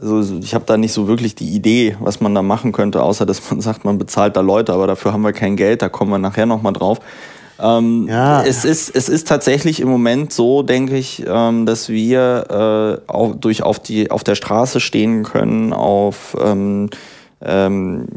[0.01, 3.27] also ich habe da nicht so wirklich die Idee, was man da machen könnte, außer
[3.27, 6.11] dass man sagt, man bezahlt da Leute, aber dafür haben wir kein Geld, da kommen
[6.11, 7.01] wir nachher nochmal drauf.
[7.61, 8.43] Ähm, ja.
[8.43, 13.37] es, ist, es ist tatsächlich im Moment so, denke ich, ähm, dass wir äh, auf,
[13.39, 16.91] durch auf, die, auf der Straße stehen können, auf ähm,
[17.41, 18.09] ähm,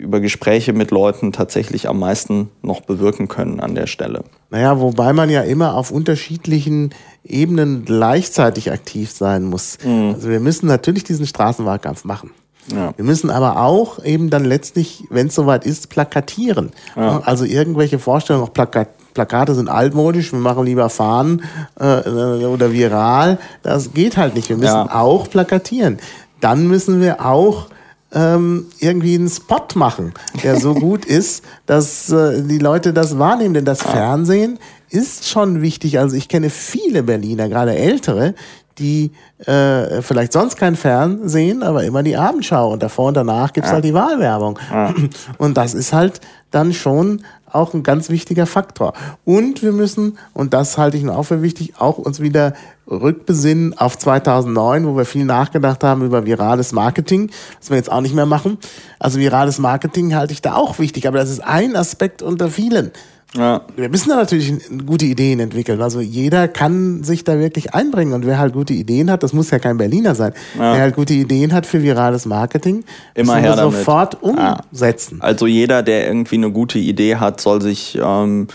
[0.00, 4.24] über Gespräche mit Leuten tatsächlich am meisten noch bewirken können an der Stelle.
[4.50, 6.90] Naja, wobei man ja immer auf unterschiedlichen
[7.24, 9.78] Ebenen gleichzeitig aktiv sein muss.
[9.84, 10.14] Mhm.
[10.14, 12.30] Also wir müssen natürlich diesen Straßenwahlkampf machen.
[12.72, 12.92] Ja.
[12.96, 16.70] Wir müssen aber auch eben dann letztlich, wenn es soweit ist, plakatieren.
[16.96, 17.20] Ja.
[17.24, 21.42] Also irgendwelche Vorstellungen, auch Plakat, Plakate sind altmodisch, wir machen lieber Fahnen
[21.78, 23.38] äh, oder viral.
[23.62, 24.48] Das geht halt nicht.
[24.48, 24.94] Wir müssen ja.
[24.94, 25.98] auch plakatieren.
[26.40, 27.66] Dann müssen wir auch
[28.12, 33.54] ähm, irgendwie einen Spot machen, der so gut ist, dass äh, die Leute das wahrnehmen.
[33.54, 34.58] Denn das Fernsehen
[34.90, 35.98] ist schon wichtig.
[35.98, 38.34] Also ich kenne viele Berliner, gerade ältere,
[38.78, 39.12] die
[39.46, 43.74] äh, vielleicht sonst kein Fernsehen, aber immer die Abendschau und davor und danach gibt's ja.
[43.74, 44.58] halt die Wahlwerbung.
[44.70, 44.94] Ja.
[45.38, 46.20] Und das ist halt
[46.50, 48.92] dann schon auch ein ganz wichtiger Faktor.
[49.24, 52.54] Und wir müssen, und das halte ich auch für wichtig, auch uns wieder
[52.90, 58.00] rückbesinnen auf 2009, wo wir viel nachgedacht haben über virales Marketing, was wir jetzt auch
[58.00, 58.58] nicht mehr machen.
[58.98, 62.90] Also virales Marketing halte ich da auch wichtig, aber das ist ein Aspekt unter vielen.
[63.36, 63.62] Ja.
[63.76, 64.52] Wir müssen da natürlich
[64.86, 65.80] gute Ideen entwickeln.
[65.82, 69.50] Also jeder kann sich da wirklich einbringen und wer halt gute Ideen hat, das muss
[69.50, 70.74] ja kein Berliner sein, ja.
[70.74, 73.78] wer halt gute Ideen hat für virales Marketing, immer her damit.
[73.78, 75.18] sofort umsetzen.
[75.20, 75.24] Ja.
[75.24, 78.48] Also jeder, der irgendwie eine gute Idee hat, soll sich ähm,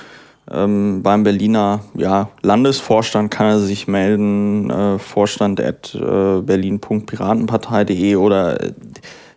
[0.51, 8.61] ähm, beim Berliner ja, Landesvorstand kann er sich melden, äh, vorstand at äh, berlin.piratenpartei.de oder
[8.61, 8.73] äh,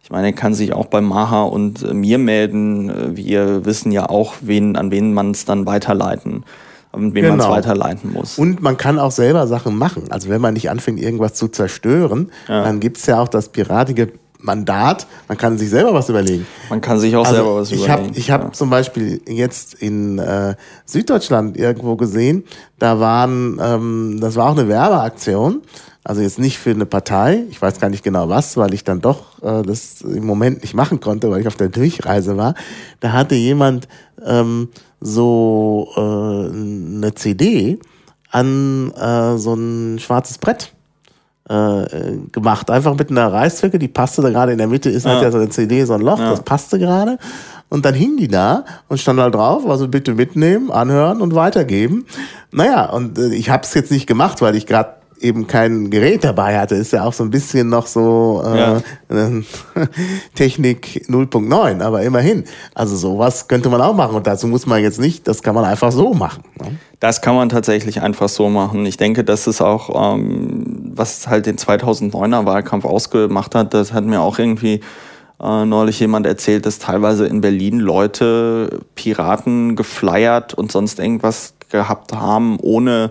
[0.08, 2.88] ich meine, er kann sich auch bei Maha und äh, mir melden.
[2.88, 6.44] Äh, wir wissen ja auch, wen, an wen man es dann weiterleiten
[6.92, 7.36] an wen genau.
[7.36, 8.38] man es weiterleiten muss.
[8.38, 10.04] Und man kann auch selber Sachen machen.
[10.08, 12.64] Also wenn man nicht anfängt, irgendwas zu zerstören, ja.
[12.64, 16.46] dann gibt's ja auch das piratige Mandat, man kann sich selber was überlegen.
[16.70, 18.08] Man kann sich auch also selber was ich überlegen.
[18.08, 18.52] Hab, ich habe ja.
[18.52, 20.54] zum Beispiel jetzt in äh,
[20.86, 22.44] Süddeutschland irgendwo gesehen,
[22.78, 25.60] da waren, ähm, das war auch eine Werbeaktion,
[26.08, 29.02] also jetzt nicht für eine Partei, ich weiß gar nicht genau was, weil ich dann
[29.02, 32.54] doch äh, das im Moment nicht machen konnte, weil ich auf der Durchreise war.
[33.00, 33.88] Da hatte jemand
[34.24, 34.70] ähm,
[35.02, 37.78] so äh, eine CD
[38.30, 40.72] an äh, so ein schwarzes Brett
[41.50, 42.70] äh, gemacht.
[42.70, 45.24] Einfach mit einer Reißzwecke, die passte da gerade in der Mitte, ist halt ja.
[45.24, 46.30] halt ja so eine CD, so ein Loch, ja.
[46.30, 47.18] das passte gerade.
[47.68, 52.06] Und dann hing die da und stand halt drauf, also bitte mitnehmen, anhören und weitergeben.
[52.50, 56.24] Naja, und äh, ich habe es jetzt nicht gemacht, weil ich gerade eben kein Gerät
[56.24, 58.82] dabei hatte, ist ja auch so ein bisschen noch so äh, ja.
[60.34, 62.44] Technik 0.9, aber immerhin.
[62.74, 65.64] Also sowas könnte man auch machen und dazu muss man jetzt nicht, das kann man
[65.64, 66.44] einfach so machen.
[66.60, 66.78] Ne?
[67.00, 68.84] Das kann man tatsächlich einfach so machen.
[68.86, 74.04] Ich denke, das ist auch, ähm, was halt den 2009er Wahlkampf ausgemacht hat, das hat
[74.04, 74.80] mir auch irgendwie
[75.40, 82.12] äh, neulich jemand erzählt, dass teilweise in Berlin Leute Piraten gefleiert und sonst irgendwas gehabt
[82.12, 83.10] haben, ohne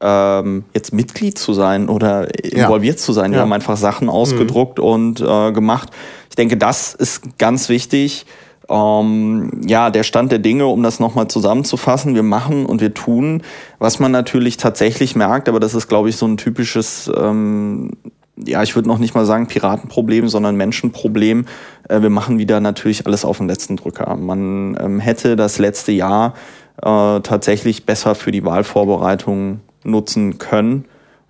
[0.00, 3.02] ähm, jetzt Mitglied zu sein oder involviert ja.
[3.02, 3.32] zu sein.
[3.32, 3.42] Die ja.
[3.42, 4.84] haben einfach Sachen ausgedruckt mhm.
[4.84, 5.90] und äh, gemacht.
[6.30, 8.26] Ich denke, das ist ganz wichtig.
[8.68, 13.42] Ähm, ja, der Stand der Dinge, um das nochmal zusammenzufassen, wir machen und wir tun,
[13.78, 17.90] was man natürlich tatsächlich merkt, aber das ist, glaube ich, so ein typisches, ähm,
[18.36, 21.46] ja, ich würde noch nicht mal sagen Piratenproblem, sondern Menschenproblem.
[21.88, 24.16] Äh, wir machen wieder natürlich alles auf den letzten Drücker.
[24.16, 26.34] Man ähm, hätte das letzte Jahr
[26.80, 30.84] äh, tatsächlich besser für die Wahlvorbereitung nutzen können.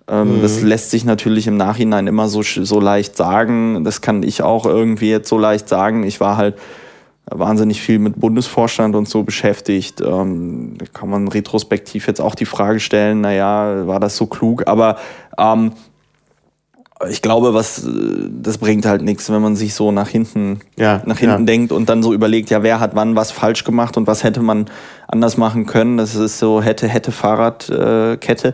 [0.07, 0.41] Ähm, mhm.
[0.41, 3.83] Das lässt sich natürlich im Nachhinein immer so, so leicht sagen.
[3.83, 6.03] Das kann ich auch irgendwie jetzt so leicht sagen.
[6.03, 6.55] Ich war halt
[7.29, 10.01] wahnsinnig viel mit Bundesvorstand und so beschäftigt.
[10.01, 14.67] Ähm, da kann man retrospektiv jetzt auch die Frage stellen, naja, war das so klug?
[14.67, 14.97] Aber
[15.37, 15.71] ähm,
[17.09, 17.87] ich glaube, was
[18.29, 21.45] das bringt halt nichts, wenn man sich so nach hinten ja, nach hinten ja.
[21.45, 24.41] denkt und dann so überlegt, ja, wer hat wann was falsch gemacht und was hätte
[24.41, 24.65] man
[25.11, 25.97] anders machen können.
[25.97, 28.53] Das ist so hätte hätte Fahrradkette.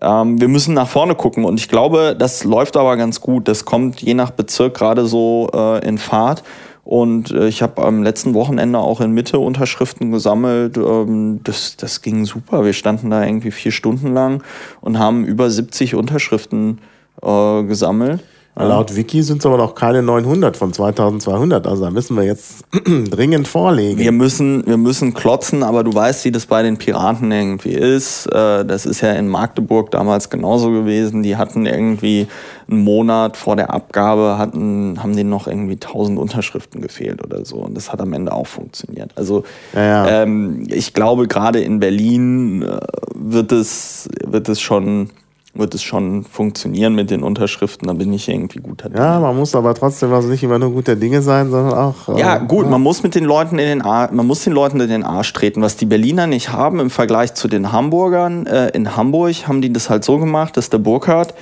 [0.00, 3.48] Ähm, wir müssen nach vorne gucken und ich glaube, das läuft aber ganz gut.
[3.48, 6.42] Das kommt je nach Bezirk gerade so äh, in Fahrt.
[6.84, 10.76] Und äh, ich habe am letzten Wochenende auch in Mitte Unterschriften gesammelt.
[10.76, 12.64] Ähm, das, das ging super.
[12.64, 14.44] Wir standen da irgendwie vier Stunden lang
[14.80, 16.80] und haben über 70 Unterschriften
[17.22, 18.22] äh, gesammelt.
[18.58, 21.66] Laut Wiki sind es aber noch keine 900 von 2200.
[21.66, 22.64] Also da müssen wir jetzt
[23.10, 23.98] dringend vorlegen.
[23.98, 28.24] Wir müssen, wir müssen klotzen, aber du weißt, wie das bei den Piraten irgendwie ist.
[28.26, 31.22] Äh, das ist ja in Magdeburg damals genauso gewesen.
[31.22, 32.28] Die hatten irgendwie
[32.70, 37.56] einen Monat vor der Abgabe, hatten, haben denen noch irgendwie 1000 Unterschriften gefehlt oder so.
[37.56, 39.12] Und das hat am Ende auch funktioniert.
[39.16, 40.22] Also Ja, ja.
[40.22, 42.78] Ähm, ich glaube, gerade in Berlin äh,
[43.14, 45.10] wird es, wird es schon
[45.58, 49.02] wird es schon funktionieren mit den Unterschriften, da bin ich irgendwie guter Dinge.
[49.02, 52.16] Ja, man muss aber trotzdem also nicht immer nur guter Dinge sein, sondern auch.
[52.16, 54.80] äh, Ja, gut, man muss mit den Leuten in den Ar man muss den Leuten
[54.80, 55.62] in den Arsch treten.
[55.62, 59.72] Was die Berliner nicht haben im Vergleich zu den Hamburgern, äh, in Hamburg haben die
[59.72, 61.34] das halt so gemacht, dass der Burkhardt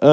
[0.00, 0.04] äh,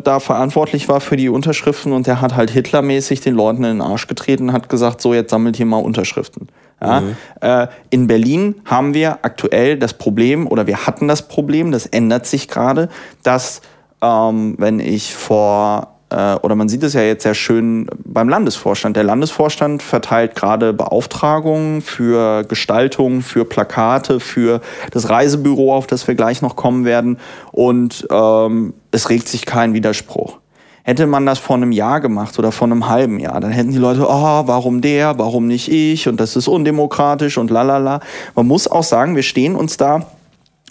[0.00, 3.80] da verantwortlich war für die Unterschriften und der hat halt Hitlermäßig den Leuten in den
[3.80, 6.48] Arsch getreten und hat gesagt, so jetzt sammelt hier mal Unterschriften.
[6.80, 7.02] Ja?
[7.40, 12.26] Äh, in Berlin haben wir aktuell das Problem oder wir hatten das Problem, das ändert
[12.26, 12.88] sich gerade,
[13.22, 13.62] dass
[14.02, 18.96] ähm, wenn ich vor äh, oder man sieht es ja jetzt sehr schön beim Landesvorstand.
[18.96, 24.60] Der Landesvorstand verteilt gerade Beauftragungen für Gestaltung, für Plakate, für
[24.92, 27.18] das Reisebüro, auf das wir gleich noch kommen werden.
[27.52, 30.38] Und ähm, es regt sich kein Widerspruch.
[30.86, 33.78] Hätte man das vor einem Jahr gemacht oder vor einem halben Jahr, dann hätten die
[33.78, 37.98] Leute, oh, warum der, warum nicht ich und das ist undemokratisch und lalala.
[38.36, 40.06] Man muss auch sagen, wir stehen uns da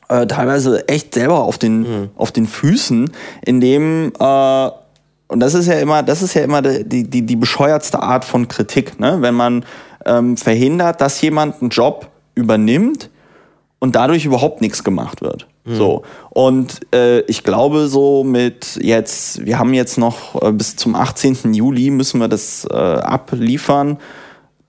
[0.07, 3.11] äh, teilweise echt selber auf den, auf den Füßen,
[3.43, 4.69] indem äh,
[5.27, 8.47] und das ist ja immer, das ist ja immer die, die, die bescheuertste Art von
[8.47, 9.17] Kritik, ne?
[9.19, 9.65] wenn man
[10.05, 13.09] ähm, verhindert, dass jemand einen Job übernimmt
[13.79, 15.45] und dadurch überhaupt nichts gemacht wird.
[15.73, 16.03] So.
[16.29, 21.53] Und äh, ich glaube, so mit jetzt, wir haben jetzt noch äh, bis zum 18.
[21.53, 23.97] Juli müssen wir das äh, abliefern.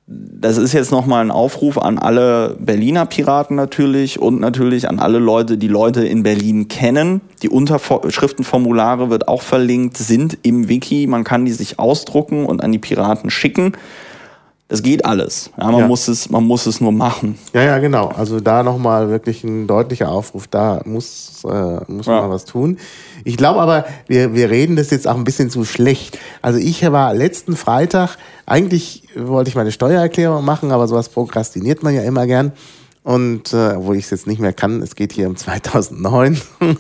[0.07, 5.19] Das ist jetzt nochmal ein Aufruf an alle Berliner Piraten natürlich und natürlich an alle
[5.19, 7.21] Leute, die Leute in Berlin kennen.
[7.43, 11.09] Die Unterschriftenformulare wird auch verlinkt, sind im Wiki.
[11.09, 13.73] Man kann die sich ausdrucken und an die Piraten schicken.
[14.69, 15.51] Das geht alles.
[15.57, 15.87] Ja, man, Ja.
[15.87, 17.39] Muss es, man muss es nur machen.
[17.53, 18.09] Ja, ja, genau.
[18.09, 20.49] Also da nochmal wirklich ein deutlicher Aufruf.
[20.49, 22.23] Da muss, äh, muss Ja.
[22.23, 22.79] man was tun.
[23.25, 26.19] Ich glaube aber, wir, wir reden das jetzt auch ein bisschen zu schlecht.
[26.43, 31.95] Also ich war letzten Freitag, eigentlich wollte ich meine Steuererklärung machen, aber sowas prokrastiniert man
[31.95, 32.51] ja immer gern.
[33.05, 36.41] Und äh, obwohl ich es jetzt nicht mehr kann, es geht hier um 2009.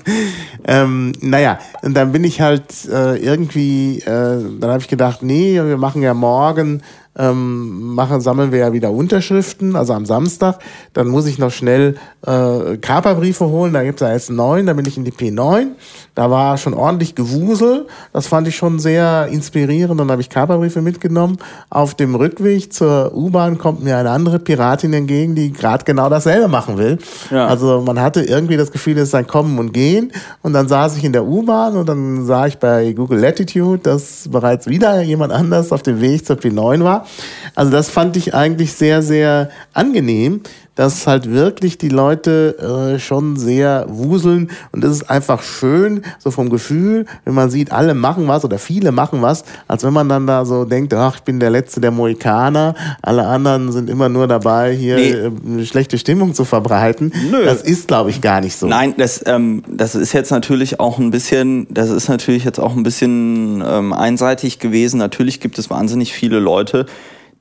[0.66, 5.54] ähm, naja, und dann bin ich halt äh, irgendwie, äh, dann habe ich gedacht, nee,
[5.54, 6.82] wir machen ja morgen,
[7.18, 10.58] ähm, machen, sammeln wir ja wieder Unterschriften, also am Samstag.
[10.92, 14.86] Dann muss ich noch schnell äh, Kaperbriefe holen, da gibt's ja jetzt neuen, da bin
[14.86, 15.68] ich in die P9.
[16.16, 17.86] Da war schon ordentlich Gewusel.
[18.14, 20.00] Das fand ich schon sehr inspirierend.
[20.00, 21.36] Dann habe ich Kaperbriefe mitgenommen.
[21.68, 26.48] Auf dem Rückweg zur U-Bahn kommt mir eine andere Piratin entgegen, die gerade genau dasselbe
[26.48, 26.98] machen will.
[27.30, 27.46] Ja.
[27.46, 30.10] Also man hatte irgendwie das Gefühl, es ist ein Kommen und Gehen.
[30.42, 34.28] Und dann saß ich in der U-Bahn und dann sah ich bei Google Latitude, dass
[34.30, 37.05] bereits wieder jemand anders auf dem Weg zur P9 war.
[37.54, 40.42] Also das fand ich eigentlich sehr, sehr angenehm,
[40.76, 46.30] dass halt wirklich die Leute äh, schon sehr wuseln und das ist einfach schön, so
[46.30, 50.08] vom Gefühl, wenn man sieht, alle machen was oder viele machen was, als wenn man
[50.08, 54.08] dann da so denkt, ach, ich bin der Letzte der Mohikaner, alle anderen sind immer
[54.08, 55.10] nur dabei, hier Nee.
[55.10, 57.10] äh, eine schlechte Stimmung zu verbreiten.
[57.30, 57.44] Nö.
[57.44, 58.66] Das ist, glaube ich, gar nicht so.
[58.66, 62.76] Nein, das, ähm, das ist jetzt natürlich auch ein bisschen, das ist natürlich jetzt auch
[62.76, 64.98] ein bisschen ähm, einseitig gewesen.
[64.98, 66.84] Natürlich gibt es wahnsinnig viele Leute,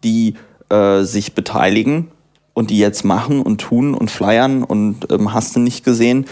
[0.05, 0.35] die
[0.69, 2.07] äh, sich beteiligen
[2.55, 6.25] und die jetzt machen und tun und flyern und ähm, hast du nicht gesehen.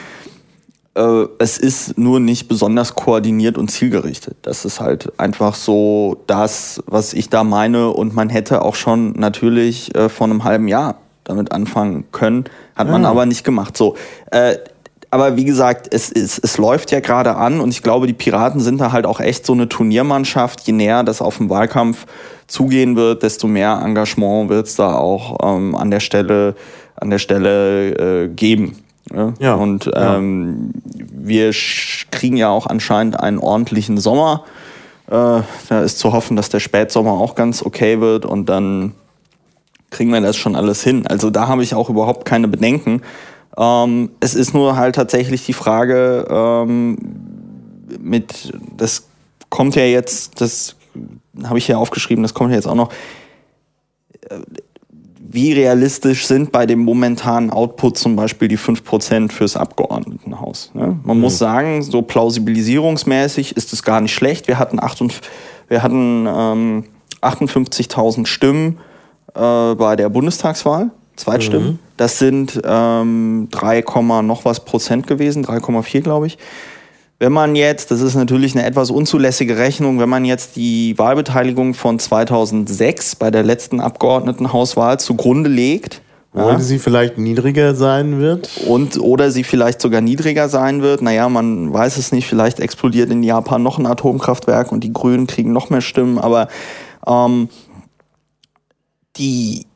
[0.96, 4.38] Äh, es ist nur nicht besonders koordiniert und zielgerichtet.
[4.42, 7.90] Das ist halt einfach so das, was ich da meine.
[7.90, 12.90] Und man hätte auch schon natürlich äh, vor einem halben Jahr damit anfangen können, hat
[12.90, 13.10] man Ah.
[13.10, 13.78] aber nicht gemacht.
[13.78, 13.96] So,
[14.32, 14.58] äh,
[15.14, 18.60] aber wie gesagt, es, es, es läuft ja gerade an und ich glaube, die Piraten
[18.60, 20.62] sind da halt auch echt so eine Turniermannschaft.
[20.62, 22.06] Je näher das auf den Wahlkampf
[22.48, 26.56] zugehen wird, desto mehr Engagement wird es da auch ähm, an der Stelle,
[26.96, 28.78] an der Stelle äh, geben.
[29.14, 29.34] Ja?
[29.40, 30.18] Ja, Und ja.
[30.18, 30.74] ähm,
[31.12, 34.44] wir sch- kriegen ja auch anscheinend einen ordentlichen Sommer.
[35.08, 38.94] Äh, da ist zu hoffen, dass der Spätsommer auch ganz okay wird und dann
[39.90, 41.06] kriegen wir das schon alles hin.
[41.08, 43.02] Also da habe ich auch überhaupt keine Bedenken.
[43.58, 46.98] Ähm, es ist nur halt tatsächlich die Frage ähm,
[48.00, 49.08] mit, das
[49.50, 50.76] kommt ja jetzt, das
[51.44, 52.90] habe ich ja aufgeschrieben, das kommt ja jetzt auch noch.
[55.20, 60.72] Wie realistisch sind bei dem momentanen Output zum Beispiel die 5% fürs Abgeordnetenhaus?
[60.76, 61.00] Ne?
[61.04, 64.48] Man muss sagen, so plausibilisierungsmäßig ist es gar nicht schlecht.
[64.48, 65.30] Wir hatten, 58
[65.68, 66.84] wir hatten ähm,
[67.22, 68.80] 58.000 Stimmen
[69.34, 71.80] äh, bei der Bundestagswahl, Zweitstimmen.
[71.98, 76.38] Das sind ähm, 3, Komma noch was Prozent gewesen, 3,4 glaube ich.
[77.20, 81.74] wenn man jetzt, das ist natürlich eine etwas unzulässige Rechnung, wenn man jetzt die Wahlbeteiligung
[81.74, 86.02] von 2006 bei der letzten Abgeordnetenhauswahl zugrunde legt,
[86.34, 86.60] oder ja.
[86.60, 88.50] sie vielleicht niedriger sein wird.
[88.68, 91.04] Und oder sie vielleicht sogar niedriger sein wird.
[91.04, 95.28] Naja, man weiß es nicht, vielleicht explodiert in Japan noch ein Atomkraftwerk und die Grünen
[95.28, 96.48] kriegen noch mehr Stimmen, aber
[97.06, 97.50] ähm,
[99.18, 99.68] die,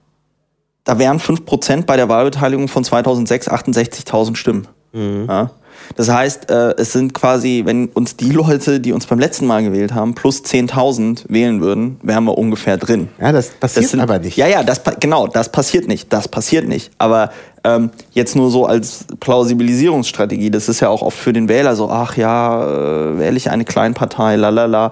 [0.88, 4.68] da wären 5% bei der Wahlbeteiligung von 2006 68.000 Stimmen.
[4.94, 5.26] Mhm.
[5.28, 5.52] Ja?
[5.98, 9.64] Das heißt, äh, es sind quasi, wenn uns die Leute, die uns beim letzten Mal
[9.64, 13.10] gewählt haben, plus 10.000 wählen würden, wären wir ungefähr drin.
[13.20, 14.38] Ja, das passiert das sind, aber nicht.
[14.38, 16.12] Ja, ja, das, genau, das passiert nicht.
[16.14, 16.92] Das passiert nicht.
[16.98, 17.32] Aber
[17.66, 21.90] ähm, jetzt nur so als Plausibilisierungsstrategie, das ist ja auch oft für den Wähler so,
[21.90, 24.92] ach ja, äh, wähle ich eine Kleinpartei, lalala.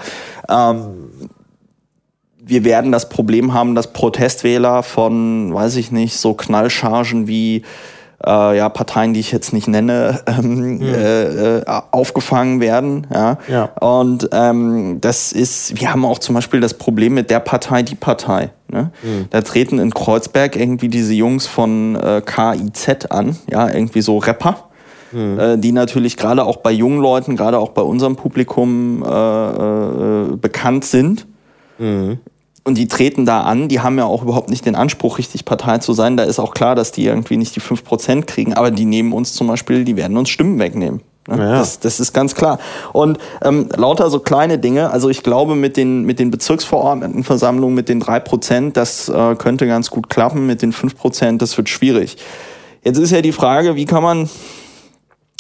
[0.50, 0.80] Ähm,
[2.48, 7.64] wir werden das Problem haben, dass Protestwähler von, weiß ich nicht, so Knallchargen wie
[8.26, 10.82] äh, ja, Parteien, die ich jetzt nicht nenne, ähm, mhm.
[10.84, 13.08] äh, aufgefangen werden.
[13.14, 13.38] Ja.
[13.48, 13.66] ja.
[13.80, 17.96] Und ähm, das ist, wir haben auch zum Beispiel das Problem mit der Partei, die
[17.96, 18.52] Partei.
[18.72, 18.92] Ne?
[19.04, 19.26] Mhm.
[19.30, 24.70] Da treten in Kreuzberg irgendwie diese Jungs von äh, KIZ an, ja, irgendwie so Rapper.
[25.12, 25.40] Mhm.
[25.40, 30.36] Äh, die natürlich gerade auch bei jungen Leuten, gerade auch bei unserem Publikum äh, äh,
[30.36, 31.28] bekannt sind.
[31.78, 32.20] Mhm.
[32.68, 35.78] Und die treten da an, die haben ja auch überhaupt nicht den Anspruch, richtig Partei
[35.78, 36.18] zu sein.
[36.18, 39.34] Da ist auch klar, dass die irgendwie nicht die 5% kriegen, aber die nehmen uns
[39.34, 41.02] zum Beispiel, die werden uns Stimmen wegnehmen.
[41.28, 41.38] Ne?
[41.38, 41.60] Ja.
[41.60, 42.58] Das, das ist ganz klar.
[42.92, 47.88] Und ähm, lauter so kleine Dinge, also ich glaube mit den, mit den Bezirksverordnetenversammlungen, mit
[47.88, 52.18] den 3%, das äh, könnte ganz gut klappen, mit den 5%, das wird schwierig.
[52.84, 54.28] Jetzt ist ja die Frage, wie kann man,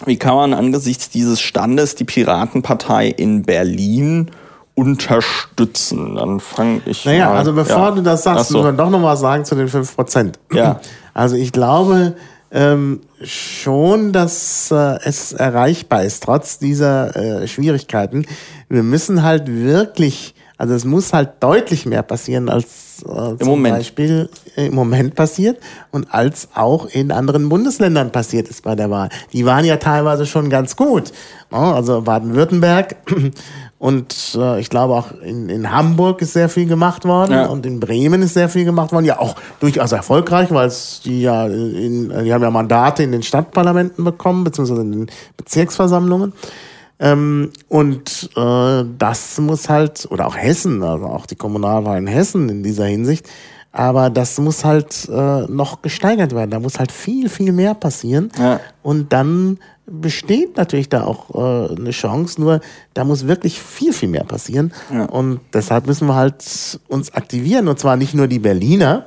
[0.05, 4.29] wie kann man angesichts dieses Standes die Piratenpartei in Berlin
[4.75, 6.15] unterstützen?
[6.15, 7.91] Dann fange ich Naja, mal, also bevor ja.
[7.91, 8.59] du das sagst, so.
[8.59, 10.33] müssen wir doch noch mal sagen zu den 5%.
[10.53, 10.79] Ja.
[11.17, 12.15] Also ich glaube
[12.51, 18.25] ähm, schon, dass äh, es erreichbar ist, trotz dieser äh, Schwierigkeiten.
[18.69, 23.47] Wir müssen halt wirklich, also es muss halt deutlich mehr passieren, als äh, Im zum
[23.47, 23.77] Moment.
[23.77, 25.59] Beispiel im Moment passiert
[25.91, 29.09] und als auch in anderen Bundesländern passiert ist bei der Wahl.
[29.33, 31.11] Die waren ja teilweise schon ganz gut.
[31.51, 32.95] Also Baden-Württemberg
[33.85, 37.45] und äh, ich glaube auch in, in Hamburg ist sehr viel gemacht worden ja.
[37.45, 39.05] und in Bremen ist sehr viel gemacht worden.
[39.05, 43.21] Ja, auch durchaus erfolgreich, weil es die ja in, die haben ja Mandate in den
[43.21, 45.07] Stadtparlamenten bekommen, beziehungsweise in den
[45.37, 46.33] Bezirksversammlungen.
[46.97, 52.49] Ähm, und äh, das muss halt, oder auch Hessen, also auch die Kommunalwahl in Hessen
[52.49, 53.29] in dieser Hinsicht,
[53.71, 56.49] aber das muss halt äh, noch gesteigert werden.
[56.49, 58.31] Da muss halt viel, viel mehr passieren.
[58.39, 58.61] Ja.
[58.81, 62.61] Und dann besteht natürlich da auch äh, eine Chance, nur
[62.93, 64.73] da muss wirklich viel, viel mehr passieren.
[64.91, 65.05] Ja.
[65.05, 67.67] Und deshalb müssen wir halt uns aktivieren.
[67.67, 69.05] Und zwar nicht nur die Berliner,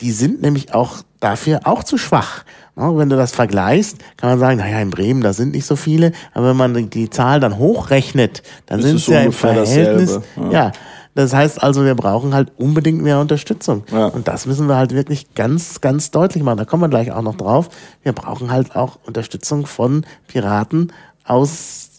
[0.00, 2.44] die sind nämlich auch dafür auch zu schwach.
[2.74, 6.12] wenn du das vergleichst, kann man sagen, naja, in Bremen, da sind nicht so viele,
[6.34, 10.50] aber wenn man die Zahl dann hochrechnet, dann sind es ja im Verhältnis, ja.
[10.50, 10.72] ja.
[11.16, 13.84] Das heißt also, wir brauchen halt unbedingt mehr Unterstützung.
[13.90, 14.08] Ja.
[14.08, 16.58] Und das müssen wir halt wirklich ganz, ganz deutlich machen.
[16.58, 17.70] Da kommen wir gleich auch noch drauf.
[18.02, 20.92] Wir brauchen halt auch Unterstützung von Piraten
[21.24, 21.95] aus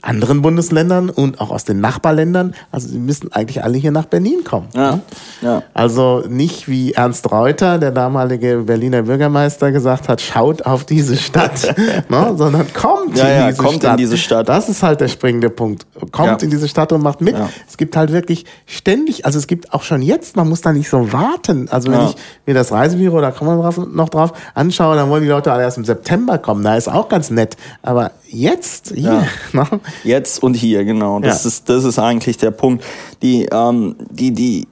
[0.00, 2.54] anderen Bundesländern und auch aus den Nachbarländern.
[2.70, 4.68] Also sie müssen eigentlich alle hier nach Berlin kommen.
[4.74, 5.00] Ja,
[5.40, 5.62] ja.
[5.72, 11.74] Also nicht wie Ernst Reuter, der damalige Berliner Bürgermeister, gesagt hat, schaut auf diese Stadt,
[12.08, 12.34] ne?
[12.36, 13.90] sondern kommt, ja, in, ja, diese kommt Stadt.
[13.92, 14.48] in diese Stadt.
[14.48, 15.86] Das ist halt der springende Punkt.
[16.10, 17.36] Kommt in diese Stadt und macht mit.
[17.68, 20.88] Es gibt halt wirklich ständig, also es gibt auch schon jetzt, man muss da nicht
[20.88, 21.68] so warten.
[21.70, 25.28] Also wenn ich mir das Reisebüro, da kommen wir noch drauf, anschaue, dann wollen die
[25.28, 26.64] Leute alle erst im September kommen.
[26.64, 27.56] Da ist auch ganz nett.
[27.82, 29.66] Aber jetzt, hier, Ne?
[30.04, 31.20] Jetzt und hier, genau.
[31.20, 31.48] Das, ja.
[31.48, 32.84] ist, das ist eigentlich der Punkt.
[33.22, 34.66] Die, ähm, die, die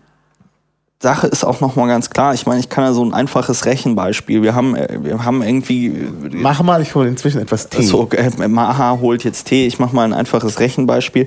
[1.03, 2.35] Sache ist auch nochmal ganz klar.
[2.35, 4.43] Ich meine, ich kann ja so ein einfaches Rechenbeispiel.
[4.43, 6.09] Wir haben, äh, wir haben irgendwie.
[6.33, 7.83] Mach mal, ich hole inzwischen etwas Tee.
[7.83, 9.67] So, äh, Maha holt jetzt Tee.
[9.67, 11.27] Ich mache mal ein einfaches Rechenbeispiel.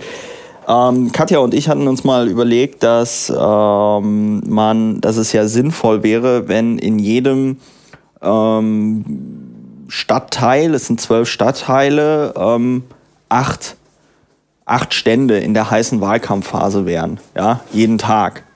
[0.67, 6.03] Ähm, Katja und ich hatten uns mal überlegt, dass ähm, man, dass es ja sinnvoll
[6.03, 7.57] wäre, wenn in jedem
[8.21, 9.42] ähm,
[9.87, 12.83] Stadtteil, es sind zwölf Stadtteile, ähm,
[13.29, 13.75] acht,
[14.65, 18.43] acht Stände in der heißen Wahlkampfphase wären, ja, jeden Tag.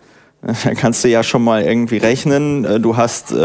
[0.63, 3.35] Da kannst du ja schon mal irgendwie rechnen, äh, du hast äh,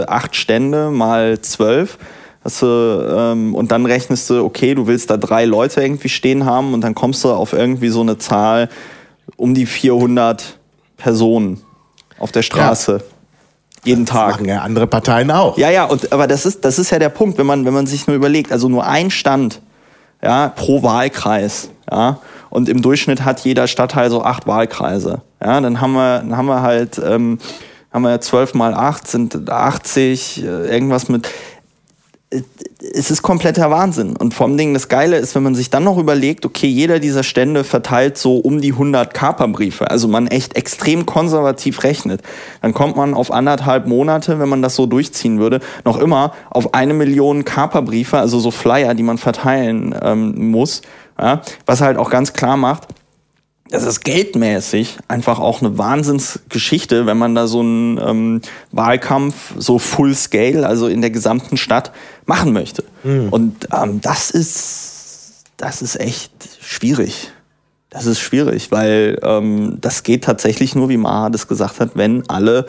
[0.00, 1.98] äh, acht Stände mal zwölf.
[2.42, 6.46] Hast du, ähm, und dann rechnest du, okay, du willst da drei Leute irgendwie stehen
[6.46, 8.70] haben und dann kommst du auf irgendwie so eine Zahl
[9.36, 10.58] um die 400
[10.96, 11.60] Personen
[12.18, 12.92] auf der Straße.
[12.92, 13.17] Ja.
[13.84, 14.32] Jeden das Tag.
[14.32, 15.56] machen ja andere Parteien auch.
[15.58, 17.86] Ja, ja, und, aber das ist, das ist ja der Punkt, wenn man, wenn man
[17.86, 19.60] sich nur überlegt, also nur ein Stand
[20.22, 21.70] ja, pro Wahlkreis.
[21.90, 22.18] Ja,
[22.50, 25.22] und im Durchschnitt hat jeder Stadtteil so acht Wahlkreise.
[25.42, 27.38] Ja, dann haben wir, dann haben wir halt, ähm,
[27.92, 31.28] haben wir zwölf mal acht sind 80, äh, irgendwas mit.
[32.30, 34.16] Es ist kompletter Wahnsinn.
[34.16, 37.22] Und vor Ding, das Geile ist, wenn man sich dann noch überlegt, okay, jeder dieser
[37.22, 42.22] Stände verteilt so um die 100 Kaperbriefe, also man echt extrem konservativ rechnet,
[42.60, 46.74] dann kommt man auf anderthalb Monate, wenn man das so durchziehen würde, noch immer auf
[46.74, 50.82] eine Million Kaperbriefe, also so Flyer, die man verteilen ähm, muss,
[51.18, 52.88] ja, was halt auch ganz klar macht,
[53.70, 58.40] das ist geldmäßig einfach auch eine Wahnsinnsgeschichte, wenn man da so einen ähm,
[58.72, 61.92] Wahlkampf so full scale, also in der gesamten Stadt
[62.24, 62.84] machen möchte.
[63.04, 63.28] Mhm.
[63.28, 67.30] Und ähm, das ist, das ist echt schwierig.
[67.90, 72.28] Das ist schwierig, weil ähm, das geht tatsächlich nur, wie Maha das gesagt hat, wenn
[72.28, 72.66] alle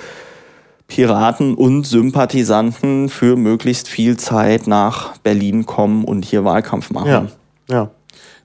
[0.87, 7.07] Piraten und Sympathisanten für möglichst viel Zeit nach Berlin kommen und hier Wahlkampf machen.
[7.09, 7.27] Ja,
[7.69, 7.91] ja.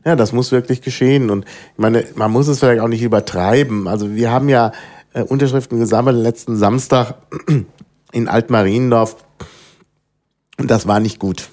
[0.04, 1.30] Ja, das muss wirklich geschehen.
[1.30, 3.88] Und ich meine, man muss es vielleicht auch nicht übertreiben.
[3.88, 4.72] Also wir haben ja
[5.14, 7.14] äh, Unterschriften gesammelt letzten Samstag
[8.12, 9.16] in Altmariendorf.
[10.58, 11.48] Und das war nicht gut.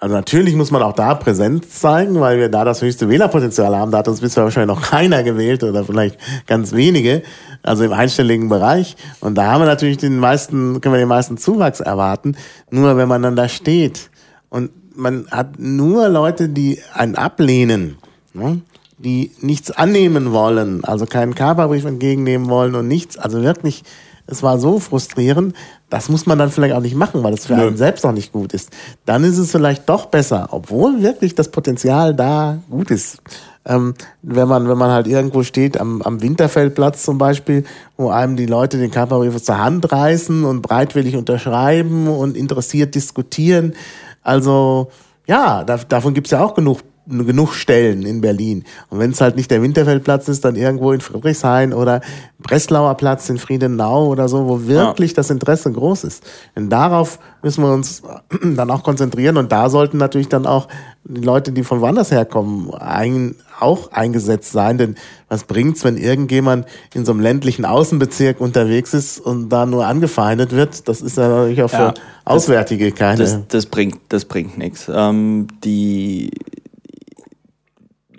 [0.00, 3.90] Also natürlich muss man auch da Präsenz zeigen, weil wir da das höchste Wählerpotenzial haben.
[3.90, 7.22] Da hat uns bisher wahrscheinlich noch keiner gewählt oder vielleicht ganz wenige,
[7.62, 8.96] also im einstelligen Bereich.
[9.20, 12.34] Und da haben wir natürlich den meisten, können wir den meisten Zuwachs erwarten.
[12.70, 14.10] Nur wenn man dann da steht
[14.48, 17.98] und man hat nur Leute, die einen ablehnen,
[18.32, 18.60] ne?
[18.98, 23.16] die nichts annehmen wollen, also keinen Kaperbrief entgegennehmen wollen und nichts.
[23.16, 23.82] Also wirklich,
[24.26, 25.54] es war so frustrierend,
[25.88, 27.66] das muss man dann vielleicht auch nicht machen, weil es für Nö.
[27.66, 28.70] einen selbst auch nicht gut ist.
[29.06, 33.22] Dann ist es vielleicht doch besser, obwohl wirklich das Potenzial da gut ist.
[33.66, 37.64] Ähm, wenn man wenn man halt irgendwo steht am, am Winterfeldplatz zum Beispiel,
[37.98, 43.74] wo einem die Leute den Kaperbrief zur Hand reißen und breitwillig unterschreiben und interessiert diskutieren,
[44.22, 44.90] also
[45.26, 48.64] ja, da, davon gibt's ja auch genug genug Stellen in Berlin.
[48.88, 52.00] Und wenn es halt nicht der Winterfeldplatz ist, dann irgendwo in Friedrichshain oder
[52.38, 55.16] Breslauer Platz in Friedenau oder so, wo wirklich ja.
[55.16, 56.24] das Interesse groß ist.
[56.54, 58.02] Und darauf müssen wir uns
[58.42, 60.68] dann auch konzentrieren und da sollten natürlich dann auch
[61.04, 64.78] die Leute, die von woanders herkommen, ein, auch eingesetzt sein.
[64.78, 64.96] Denn
[65.28, 70.52] was bringt's, wenn irgendjemand in so einem ländlichen Außenbezirk unterwegs ist und da nur angefeindet
[70.52, 70.88] wird?
[70.88, 71.94] Das ist ja natürlich auch für ja,
[72.24, 73.18] Auswärtige keine.
[73.18, 74.90] Das, das bringt, das bringt nichts.
[74.92, 76.30] Ähm, die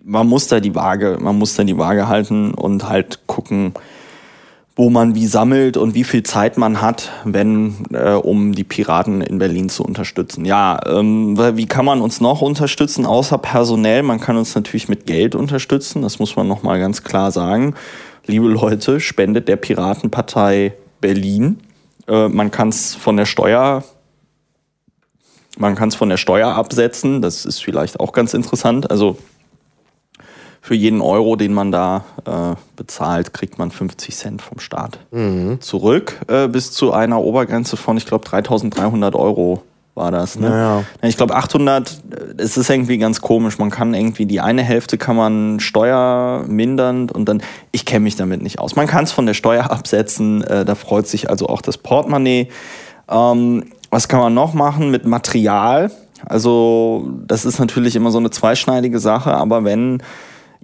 [0.04, 3.74] man muss da die Waage, man muss da die Waage halten und halt gucken,
[4.76, 9.22] wo man wie sammelt und wie viel Zeit man hat, wenn äh, um die Piraten
[9.22, 10.46] in Berlin zu unterstützen.
[10.46, 14.02] Ja, ähm, wie kann man uns noch unterstützen außer personell?
[14.02, 16.02] Man kann uns natürlich mit Geld unterstützen.
[16.02, 17.76] Das muss man noch mal ganz klar sagen.
[18.26, 21.60] Liebe Leute, spendet der Piratenpartei Berlin.
[22.08, 23.84] Äh, man kann es von der Steuer
[25.58, 27.22] man kann es von der Steuer absetzen.
[27.22, 28.90] Das ist vielleicht auch ganz interessant.
[28.90, 29.18] Also
[30.62, 35.60] für jeden Euro, den man da äh, bezahlt, kriegt man 50 Cent vom Staat mhm.
[35.60, 39.64] zurück, äh, bis zu einer Obergrenze von, ich glaube, 3300 Euro
[39.96, 40.38] war das.
[40.38, 40.50] Ne?
[40.50, 40.84] Naja.
[41.02, 43.58] Ich glaube 800, äh, es ist irgendwie ganz komisch.
[43.58, 47.42] Man kann irgendwie die eine Hälfte kann man steuermindernd und dann,
[47.72, 48.76] ich kenne mich damit nicht aus.
[48.76, 52.50] Man kann es von der Steuer absetzen, äh, da freut sich also auch das Portemonnaie.
[53.10, 55.92] Ähm, was kann man noch machen mit Material?
[56.24, 60.04] Also das ist natürlich immer so eine zweischneidige Sache, aber wenn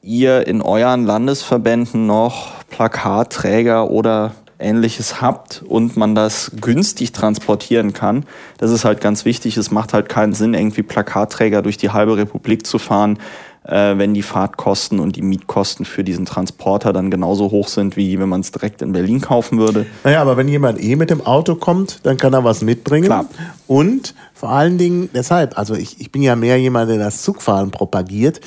[0.08, 8.26] ihr in euren Landesverbänden noch Plakatträger oder ähnliches habt und man das günstig transportieren kann.
[8.58, 9.58] Das ist halt ganz wichtig.
[9.58, 13.20] Es macht halt keinen Sinn, irgendwie Plakatträger durch die halbe Republik zu fahren,
[13.66, 18.18] äh, wenn die Fahrtkosten und die Mietkosten für diesen Transporter dann genauso hoch sind, wie
[18.18, 19.86] wenn man es direkt in Berlin kaufen würde.
[20.04, 23.06] Naja, aber wenn jemand eh mit dem Auto kommt, dann kann er was mitbringen.
[23.06, 23.26] Klar.
[23.68, 27.70] Und vor allen Dingen deshalb, also ich, ich bin ja mehr jemand, der das Zugfahren
[27.70, 28.40] propagiert.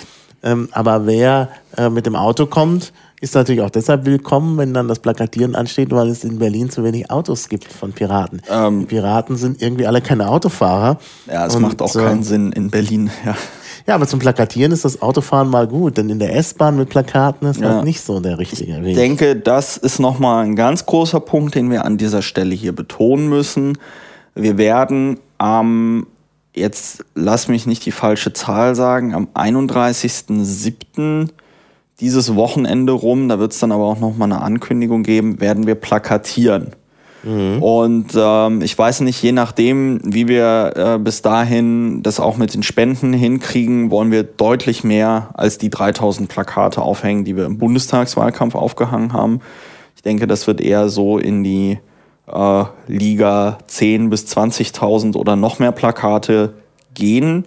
[0.42, 4.88] Ähm, aber wer äh, mit dem Auto kommt, ist natürlich auch deshalb willkommen, wenn dann
[4.88, 8.40] das Plakatieren ansteht, weil es in Berlin zu wenig Autos gibt von Piraten.
[8.50, 10.98] Ähm, Piraten sind irgendwie alle keine Autofahrer.
[11.30, 13.36] Ja, es macht auch keinen Sinn in Berlin, ja.
[13.86, 17.48] Ja, aber zum Plakatieren ist das Autofahren mal gut, denn in der S-Bahn mit Plakaten
[17.48, 17.76] ist ja.
[17.76, 18.90] halt nicht so der richtige Weg.
[18.90, 22.74] Ich denke, das ist nochmal ein ganz großer Punkt, den wir an dieser Stelle hier
[22.74, 23.78] betonen müssen.
[24.34, 26.06] Wir werden am
[26.54, 31.28] jetzt lass mich nicht die falsche Zahl sagen, am 31.07.
[32.00, 35.74] dieses Wochenende rum, da wird es dann aber auch nochmal eine Ankündigung geben, werden wir
[35.74, 36.72] plakatieren.
[37.22, 37.62] Mhm.
[37.62, 42.54] Und ähm, ich weiß nicht, je nachdem, wie wir äh, bis dahin das auch mit
[42.54, 47.58] den Spenden hinkriegen, wollen wir deutlich mehr als die 3000 Plakate aufhängen, die wir im
[47.58, 49.40] Bundestagswahlkampf aufgehangen haben.
[49.96, 51.78] Ich denke, das wird eher so in die
[52.32, 56.54] äh, Liga 10 bis 20.000 oder noch mehr Plakate
[56.94, 57.44] gehen.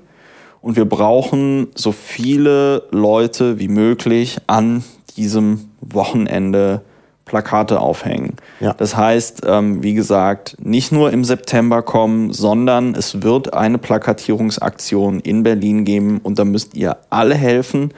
[0.61, 4.83] Und wir brauchen so viele Leute wie möglich an
[5.17, 6.81] diesem Wochenende
[7.25, 8.35] Plakate aufhängen.
[8.59, 8.73] Ja.
[8.73, 15.19] Das heißt, ähm, wie gesagt, nicht nur im September kommen, sondern es wird eine Plakatierungsaktion
[15.19, 17.93] in Berlin geben und da müsst ihr alle helfen.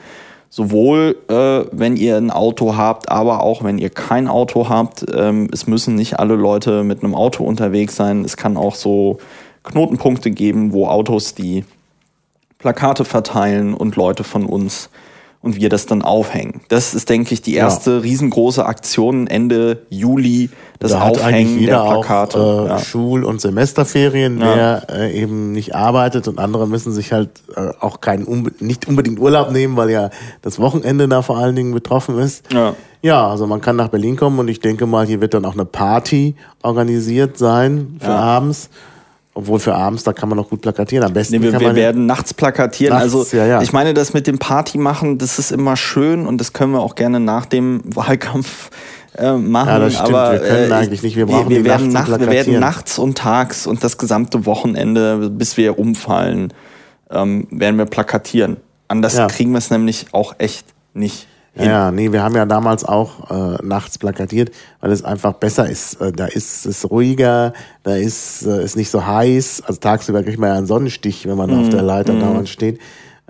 [0.56, 5.04] Sowohl äh, wenn ihr ein Auto habt, aber auch wenn ihr kein Auto habt.
[5.14, 8.24] Ähm, es müssen nicht alle Leute mit einem Auto unterwegs sein.
[8.24, 9.18] Es kann auch so
[9.64, 11.66] Knotenpunkte geben, wo Autos die
[12.56, 14.88] Plakate verteilen und Leute von uns
[15.46, 16.60] und wir das dann aufhängen.
[16.68, 17.98] Das ist, denke ich, die erste Ja.
[18.00, 22.38] riesengroße Aktion Ende Juli, das da Aufhängen jeder der Plakate.
[22.38, 22.78] auch äh, ja.
[22.80, 24.54] Schul- und Semesterferien, Ja.
[24.54, 28.86] der äh, eben nicht arbeitet und andere müssen sich halt äh, auch keinen unbe nicht
[28.88, 30.10] unbedingt Urlaub nehmen, weil ja
[30.42, 32.52] das Wochenende da vor allen Dingen betroffen ist.
[32.52, 32.74] Ja.
[33.02, 35.52] Ja, also man kann nach Berlin kommen und ich denke mal, hier wird dann auch
[35.54, 38.16] eine Party organisiert sein für Ja.
[38.16, 38.68] abends.
[39.36, 41.04] Obwohl für abends, da kann man noch gut plakatieren.
[41.04, 42.94] Am besten Nee, wir, wir werden nachts plakatieren.
[42.96, 43.60] Nachts, also ja, ja.
[43.60, 46.80] ich meine, das mit dem Party machen, das ist immer schön und das können wir
[46.80, 48.70] auch gerne nach dem Wahlkampf
[49.18, 49.68] äh, machen.
[49.68, 50.08] Ja, das stimmt.
[50.08, 51.16] Aber Wir können äh, eigentlich nicht.
[51.16, 53.98] Wir brauchen wir, die werden nachts zum nacht, wir werden nachts und tags und das
[53.98, 56.54] gesamte Wochenende, bis wir umfallen,
[57.10, 58.56] ähm, werden wir plakatieren.
[58.88, 59.26] Anders Ja.
[59.26, 60.64] kriegen wir es nämlich auch echt
[60.94, 61.28] nicht.
[61.56, 64.50] Ja, ja, nee, wir haben ja damals auch äh, nachts plakatiert,
[64.80, 66.00] weil es einfach besser ist.
[66.00, 67.52] Äh, da ist es ruhiger,
[67.82, 69.62] da ist es ist nicht so heiß.
[69.66, 72.78] Also tagsüber kriegt man ja einen Sonnenstich, wenn man Mhm, auf der Leiter dauernd steht.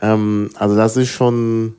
[0.03, 1.75] Ähm, also das ist schon,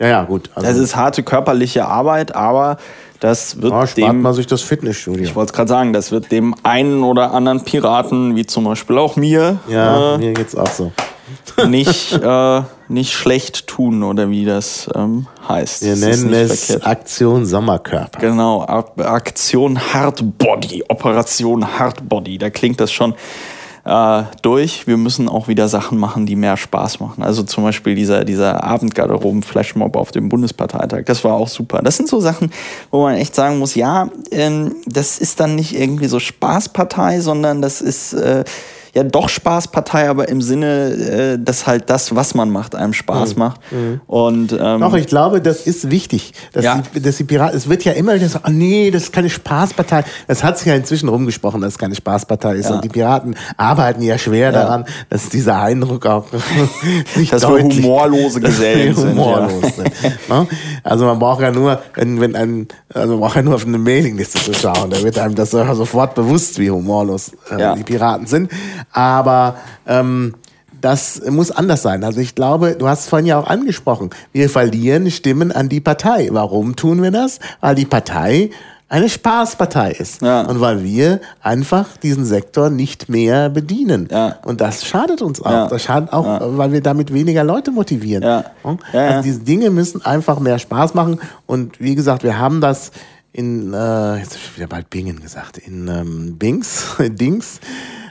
[0.00, 0.50] ja, ja, gut.
[0.54, 2.78] Also, Das ist harte körperliche Arbeit, aber
[3.20, 5.22] das wird ja, spart dem man sich das Fitnessstudio.
[5.22, 8.98] Ich wollte es gerade sagen, das wird dem einen oder anderen Piraten, wie zum Beispiel
[8.98, 10.92] auch mir, ja, äh, mir geht's auch so.
[11.68, 15.82] nicht, äh, nicht schlecht tun oder wie das ähm, heißt.
[15.82, 16.86] Wir Das nennen es verkehrt.
[16.86, 18.20] Aktion Sommerkörper.
[18.20, 23.14] Genau, Ak- Aktion Hardbody, Operation Hardbody, da klingt das schon
[23.84, 24.86] äh, durch.
[24.86, 27.22] Wir müssen auch wieder Sachen machen, die mehr Spaß machen.
[27.22, 31.80] Also zum Beispiel dieser, dieser Abendgarderoben-Flashmob auf dem Bundesparteitag, das war auch super.
[31.82, 32.50] Das sind so Sachen,
[32.90, 37.62] wo man echt sagen muss, ja, ähm, das ist dann nicht irgendwie so Spaßpartei, sondern
[37.62, 38.44] das ist äh,
[38.96, 40.90] ja doch Spaßpartei, aber im Sinne,
[41.36, 43.60] äh, dass halt das, was man macht, einem Spaß macht.
[44.06, 46.82] Und ähm, Doch, ich glaube, das ist wichtig, dass, Ja.
[46.94, 49.30] die, dass die Piraten, es wird ja immer wieder so, oh nee, das ist keine
[49.30, 50.02] Spaßpartei.
[50.26, 52.70] Das hat sich ja inzwischen rumgesprochen, dass es keine Spaßpartei ist.
[52.70, 52.76] Ja.
[52.76, 56.24] Und die Piraten arbeiten ja schwer daran, dass dieser Eindruck auch
[57.16, 59.70] nicht Dass wir deutlich, humorlose dass wir Gesellen sind, humorlos ja.
[59.70, 60.28] sind.
[60.28, 60.46] Ne?
[60.82, 63.78] Also man braucht ja nur, wenn, wenn ein, also man braucht ja nur auf eine
[63.78, 67.74] Mailingliste zu schauen, da wird einem das so- sofort bewusst, wie humorlos äh, Ja.
[67.74, 68.50] die Piraten sind.
[68.92, 69.56] Aber
[69.86, 70.34] ähm,
[70.80, 72.04] das muss anders sein.
[72.04, 75.80] Also ich glaube, du hast es vorhin ja auch angesprochen, wir verlieren Stimmen an die
[75.80, 76.28] Partei.
[76.32, 77.38] Warum tun wir das?
[77.60, 78.50] Weil die Partei
[78.88, 80.22] eine Spaßpartei ist.
[80.22, 80.42] Ja.
[80.42, 84.08] Und weil wir einfach diesen Sektor nicht mehr bedienen.
[84.10, 84.36] Ja.
[84.44, 85.50] Und das schadet uns auch.
[85.50, 85.68] Ja.
[85.68, 88.22] Das schadet auch, weil wir damit weniger Leute motivieren.
[88.92, 91.20] Also diese Dinge müssen einfach mehr Spaß machen.
[91.46, 92.92] Und wie gesagt, wir haben das
[93.32, 97.60] in, äh, jetzt hab ich wieder bald Bingen gesagt, in ähm, Bings, Dings,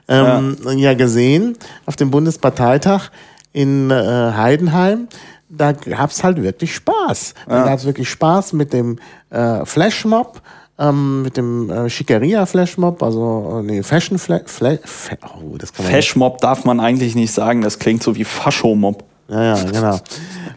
[0.08, 0.94] ähm, ja.
[0.94, 3.10] gesehen auf dem Bundesparteitag
[3.54, 5.08] in äh, Heidenheim.
[5.50, 7.34] Da gab's halt wirklich Spaß.
[7.48, 9.00] Da gab's wirklich Spaß mit dem
[9.30, 10.42] äh, Flashmob.
[10.78, 16.66] Ähm, mit dem äh, Schickeria-Flashmob, also äh, nee, Fashion Fla Fla Fa oh, Fashmob darf
[16.66, 19.06] man eigentlich nicht sagen, das klingt so wie Faschomob.
[19.28, 20.00] Ja, ja, genau.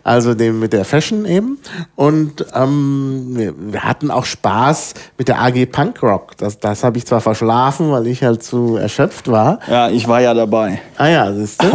[0.04, 1.58] Also dem mit der Fashion eben.
[1.96, 6.36] Und ähm, wir, hatten auch Spaß mit der AG Punkrock.
[6.36, 9.58] Das, das habe ich zwar verschlafen, weil ich halt zu erschöpft war.
[9.68, 10.80] Ja, ich war ja dabei.
[10.98, 11.66] Ah ja, siehst du?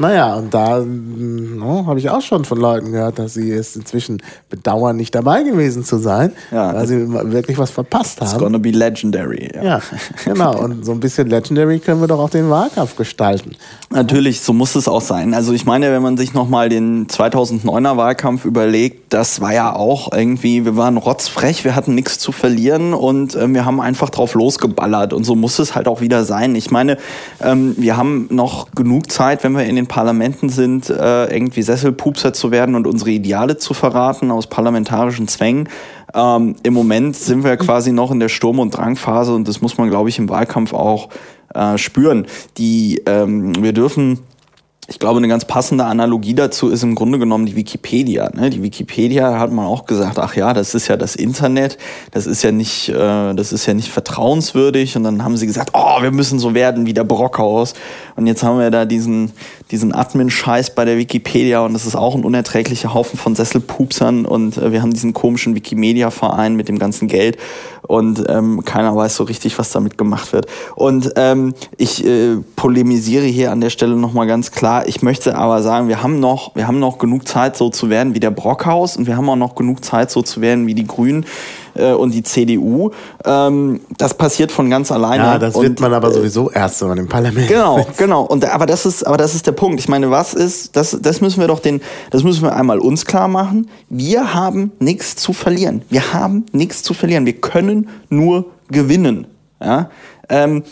[0.00, 4.20] naja, und da no, habe ich auch schon von Leuten gehört, dass sie es inzwischen
[4.50, 6.74] bedauern, nicht dabei gewesen zu sein, Ja.
[6.74, 8.40] weil sie wirklich was verpasst It's haben.
[8.40, 9.50] gonna be legendary.
[9.54, 9.62] Ja.
[9.62, 9.80] Ja,
[10.24, 10.58] genau.
[10.58, 13.52] Und so ein bisschen Legendary können wir doch auch den Wahlkampf gestalten.
[13.90, 15.34] Natürlich, so muss es auch sein.
[15.34, 20.12] Also ich meine, wenn man sich nochmal den 2009er Wahlkampf überlegt, das war ja auch
[20.12, 24.34] irgendwie, wir waren rotzfrech, wir hatten nichts zu verlieren und ähm, wir haben einfach drauf
[24.34, 26.54] losgeballert und so muss es halt auch wieder sein.
[26.54, 26.98] Ich meine,
[27.40, 32.32] ähm, wir haben noch genug Zeit, wenn wir in den Parlamenten sind, äh, irgendwie Sesselpupser
[32.32, 35.68] zu werden und unsere Ideale zu verraten aus parlamentarischen Zwängen.
[36.14, 39.78] Ähm, Im Moment sind wir quasi noch in der Sturm- und Drangphase und das muss
[39.78, 41.08] man, glaube ich, im Wahlkampf auch
[41.54, 42.26] äh, spüren.
[42.58, 44.20] Die, ähm, wir dürfen
[44.92, 48.30] ich glaube, eine ganz passende Analogie dazu ist im Grunde genommen die Wikipedia.
[48.34, 48.50] Ne?
[48.50, 51.78] Die Wikipedia hat man auch gesagt, ach ja, das ist ja das Internet,
[52.10, 54.94] das ist ja nicht, äh, das ist ja nicht vertrauenswürdig.
[54.94, 57.72] Und dann haben sie gesagt, oh, wir müssen so werden wie der Brockhaus.
[58.16, 59.32] Und jetzt haben wir da diesen,
[59.72, 64.26] diesen Admin-Scheiß bei der Wikipedia und das ist auch ein unerträglicher Haufen von Sesselpupsern.
[64.26, 67.38] Und äh, wir haben diesen komischen Wikimedia-Verein mit dem ganzen Geld
[67.88, 70.46] und ähm, keiner weiß so richtig, was damit gemacht wird.
[70.76, 74.86] Und ähm, ich äh, polemisiere hier an der Stelle nochmal ganz klar.
[74.86, 78.14] Ich möchte aber sagen, wir haben noch, wir haben noch genug Zeit, so zu werden
[78.14, 80.86] wie der Brockhaus und wir haben auch noch genug Zeit, so zu werden wie die
[80.86, 81.24] Grünen.
[81.74, 82.90] Äh, und die CDU.
[83.24, 85.24] Ähm, das passiert von ganz alleine.
[85.24, 87.98] Ja, das und, wird man aber sowieso erst, wenn man im Parlament Genau, sitzt.
[87.98, 88.22] genau.
[88.22, 89.80] Und aber das ist, aber das ist der Punkt.
[89.80, 93.06] Ich meine, was ist, das, das müssen wir doch den, das müssen wir einmal uns
[93.06, 93.68] klar machen.
[93.88, 95.82] Wir haben nichts zu verlieren.
[95.88, 97.26] Wir haben nichts zu verlieren.
[97.26, 99.26] Wir können nur gewinnen.
[99.60, 99.90] Ja.
[100.28, 100.62] Ähm,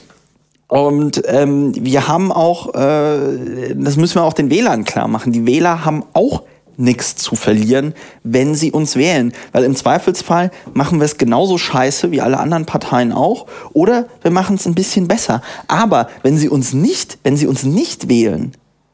[0.69, 5.33] und ähm, wir haben auch, äh, das müssen wir auch den Wählern klar machen.
[5.33, 6.43] Die Wähler haben auch
[6.81, 9.33] nichts zu verlieren, wenn sie uns wählen.
[9.53, 13.47] Weil im Zweifelsfall machen wir es genauso scheiße wie alle anderen Parteien auch.
[13.73, 15.43] Oder wir machen es ein bisschen besser.
[15.69, 18.53] Aber wenn sie uns nicht, wenn sie uns nicht wählen,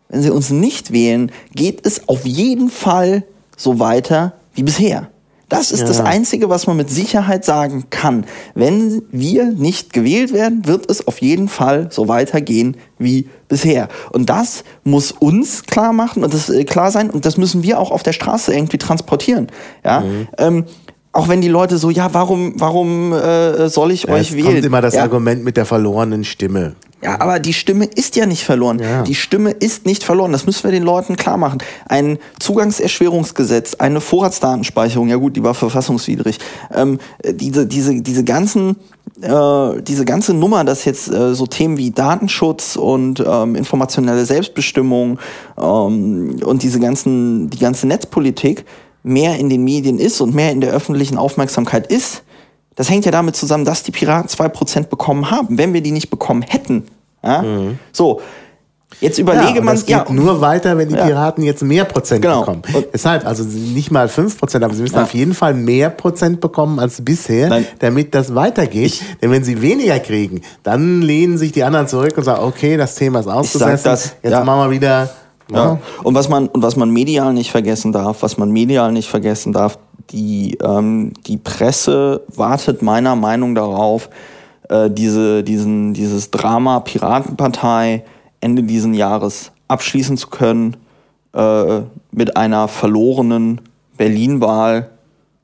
[0.09, 3.25] wenn sie uns nicht wählen, geht es auf jeden Fall
[3.57, 5.09] so weiter wie bisher.
[5.49, 5.87] Das ist Ja.
[5.87, 8.25] das Einzige, was man mit Sicherheit sagen kann.
[8.57, 13.89] Wenn wir nicht gewählt werden, wird es auf jeden Fall so weitergehen wie bisher.
[14.13, 17.79] Und das muss uns klar machen und das äh, klar sein und das müssen wir
[17.79, 19.47] auch auf der Straße irgendwie transportieren.
[19.85, 20.01] Ja.
[20.01, 20.29] Mhm.
[20.39, 20.65] Ähm,
[21.13, 24.47] auch wenn die Leute so, ja, warum, warum äh, soll ich Ja, euch es wählen?
[24.47, 25.03] kommt immer das ja.
[25.03, 26.75] Argument mit der verlorenen Stimme.
[27.07, 28.81] Ja, aber die Stimme ist ja nicht verloren.
[28.81, 29.05] Ja.
[29.05, 30.33] Die Stimme ist nicht verloren.
[30.33, 31.59] Das müssen wir den Leuten klar machen.
[31.89, 36.41] Ein Zugangserschwerungsgesetz, eine Vorratsdatenspeicherung, ja gut, die war verfassungswidrig.
[36.75, 38.75] Ähm, äh, diese, diese, diese ganzen,
[39.21, 45.21] äh, diese ganze Nummer, dass jetzt äh, so Themen wie Datenschutz und ähm, informationelle Selbstbestimmung
[45.57, 48.65] ähm, und diese ganzen, die ganze Netzpolitik
[49.05, 52.25] mehr in den Medien ist und mehr in der öffentlichen Aufmerksamkeit ist,
[52.75, 55.57] das hängt ja damit zusammen, dass die Piraten 2% bekommen haben.
[55.57, 56.83] Wenn wir die nicht bekommen hätten,
[57.27, 57.45] ja?
[57.93, 58.21] so,
[59.01, 61.05] jetzt überlege und man, geht ja, nur weiter, wenn die Ja.
[61.07, 62.41] Piraten jetzt mehr Prozent Genau.
[62.41, 62.63] bekommen.
[62.73, 65.03] Und- Deshalb, also nicht mal 5 Prozent, aber sie müssen Ja.
[65.03, 67.67] auf jeden Fall mehr Prozent bekommen als bisher, Nein.
[67.81, 69.03] damit das weitergeht.
[69.21, 72.95] Denn wenn sie weniger kriegen, dann lehnen sich die anderen zurück und sagen, okay, das
[72.95, 74.45] Thema ist ausgesessen, das, jetzt ja.
[74.45, 75.11] machen wir wieder.
[75.53, 75.79] Ja.
[76.03, 79.53] Und was man und was man medial nicht vergessen darf, was man medial nicht vergessen
[79.53, 79.79] darf,
[80.11, 84.09] die ähm, die Presse wartet meiner Meinung darauf,
[84.69, 88.05] äh, diese diesen dieses Drama Piratenpartei
[88.41, 90.77] Ende diesen Jahres abschließen zu können
[91.33, 91.81] äh,
[92.13, 93.61] mit einer verlorenen
[93.97, 94.91] Berlin-Wahl,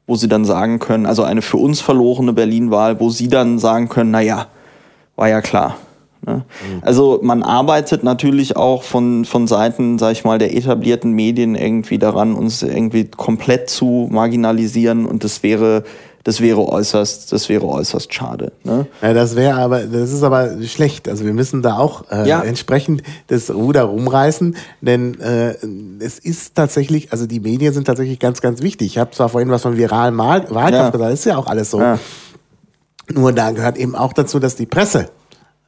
[0.07, 3.89] wo sie dann sagen können, also eine für uns verlorene Berlin-Wahl, wo sie dann sagen
[3.89, 4.47] können, na ja,
[5.17, 5.77] war ja klar.
[6.27, 6.45] Ne?
[6.83, 11.99] Also man arbeitet natürlich auch von, von Seiten, sag ich mal, der etablierten Medien irgendwie
[11.99, 15.85] daran, uns irgendwie komplett zu marginalisieren und das wäre,
[16.25, 18.53] das wäre äußerst, das wäre äußerst schade.
[18.65, 18.87] Ne?
[19.01, 21.09] Ja, das wäre aber, das ist aber schlecht.
[21.09, 22.43] Also wir müssen da auch äh, Ja.
[22.43, 25.57] entsprechend das Ruder rumreißen, denn äh,
[25.99, 28.87] es ist tatsächlich, also die Medien sind tatsächlich ganz, ganz wichtig.
[28.89, 30.91] Ich habe zwar vorhin was von viralen Wahl Wahlkampf Ja.
[30.91, 31.81] gesagt, das ist ja auch alles so.
[31.81, 31.99] Ja.
[33.11, 35.09] Nur da gehört eben auch dazu, dass die Presse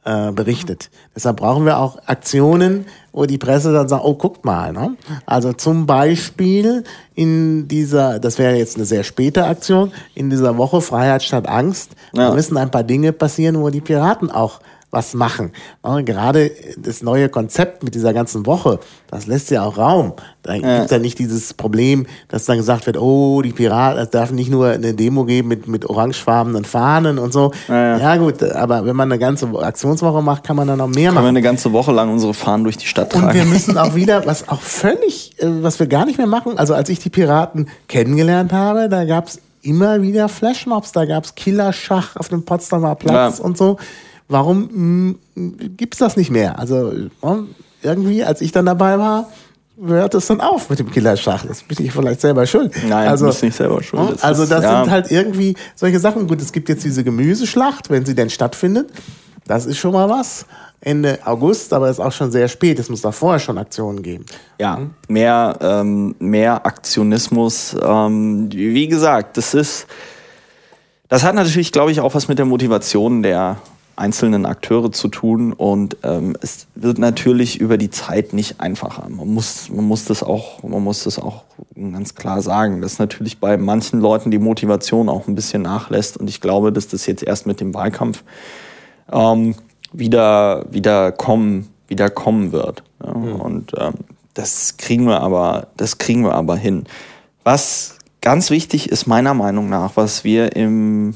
[0.05, 0.89] äh, berichtet.
[1.15, 4.71] Deshalb brauchen wir auch Aktionen, wo die Presse dann sagt, oh, guckt mal.
[4.71, 4.95] Ne?
[5.25, 6.83] Also zum Beispiel
[7.15, 11.91] in dieser, das wäre jetzt eine sehr späte Aktion, in dieser Woche Freiheit statt Angst,
[12.13, 12.29] Ja.
[12.29, 14.59] da müssen ein paar Dinge passieren, wo die Piraten auch
[14.95, 15.51] was machen.
[15.85, 18.79] Ja, gerade das neue Konzept mit dieser ganzen Woche,
[19.11, 20.13] das lässt ja auch Raum.
[20.41, 20.77] Da Ja.
[20.77, 24.49] gibt's ja nicht dieses Problem, dass dann gesagt wird, oh, die Piraten, es darf nicht
[24.49, 27.51] nur eine Demo geben mit, mit orangefarbenen Fahnen und so.
[27.67, 28.15] Ja, ja.
[28.17, 31.11] gut, aber wenn man eine ganze Aktionswoche macht, kann man dann noch mehr Können wir
[31.21, 31.27] machen.
[31.27, 33.49] eine ganze Woche lang unsere Fahnen durch die Stadt Und wir tragen.
[33.49, 36.87] müssen auch wieder, was auch völlig, äh, was wir gar nicht mehr machen, also als
[36.89, 42.45] ich die Piraten kennengelernt habe, da gab's immer wieder Flashmobs, da gab's Killerschach auf dem
[42.45, 43.43] Potsdamer Platz Ja.
[43.43, 43.77] und so.
[44.27, 46.57] Warum mh, gibt's das nicht mehr?
[46.59, 46.91] Also
[47.83, 49.29] irgendwie, als ich dann dabei war,
[49.83, 51.45] hört es dann auf mit dem Killerschach.
[51.45, 52.73] Das bin ich vielleicht selber schuld.
[52.87, 54.01] Nein, also, du bist nicht selber schuld.
[54.01, 54.83] ja, Das Also ist- das ja.
[54.83, 56.27] sind halt irgendwie solche Sachen.
[56.27, 58.89] Gut, es gibt jetzt diese Gemüseschlacht, wenn sie denn stattfindet.
[59.47, 60.45] Das ist schon mal was.
[60.81, 62.79] Ende August, aber ist auch schon sehr spät.
[62.79, 64.25] Es muss da vorher schon Aktionen geben.
[64.59, 67.75] Ja, mehr, ähm, mehr Aktionismus.
[67.81, 69.87] Ähm, wie gesagt, das ist,
[71.09, 73.57] das hat natürlich, glaube ich, auch was mit der Motivation der
[73.95, 79.07] einzelnen Akteure zu tun und ähm, es wird natürlich über die Zeit nicht einfacher.
[79.09, 81.43] Man muss, man muss das auch, man muss das auch
[81.75, 86.29] ganz klar sagen, dass natürlich bei manchen Leuten die Motivation auch ein bisschen nachlässt und
[86.29, 88.23] ich glaube, dass das jetzt erst mit dem Wahlkampf
[89.11, 89.55] ähm,
[89.93, 92.83] wieder, wieder kommen, wieder kommen wird.
[93.01, 93.11] Ja?
[93.11, 93.93] Und ähm,
[94.33, 96.83] das kriegen wir aber, das kriegen wir aber hin.
[97.43, 101.15] Was ganz wichtig ist meiner Meinung nach, was wir im,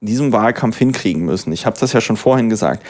[0.00, 1.52] in diesem Wahlkampf hinkriegen müssen.
[1.52, 2.84] Ich habe das ja schon vorhin gesagt.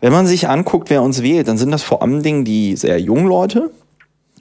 [0.00, 3.00] Wenn man sich anguckt, wer uns wählt, dann sind das vor allem Dingen die sehr
[3.00, 3.70] jungen Leute.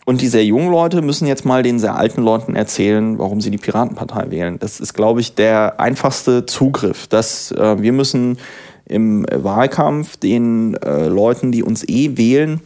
[0.06, 3.52] Und die sehr jungen Leute müssen jetzt mal den sehr alten Leuten erzählen, warum sie
[3.52, 4.58] die Piratenpartei wählen.
[4.58, 7.08] Das ist, glaube ich, der einfachste Zugriff.
[7.08, 8.38] Dass äh, wir müssen
[8.86, 12.62] im Wahlkampf den äh, Leuten, die uns eh wählen,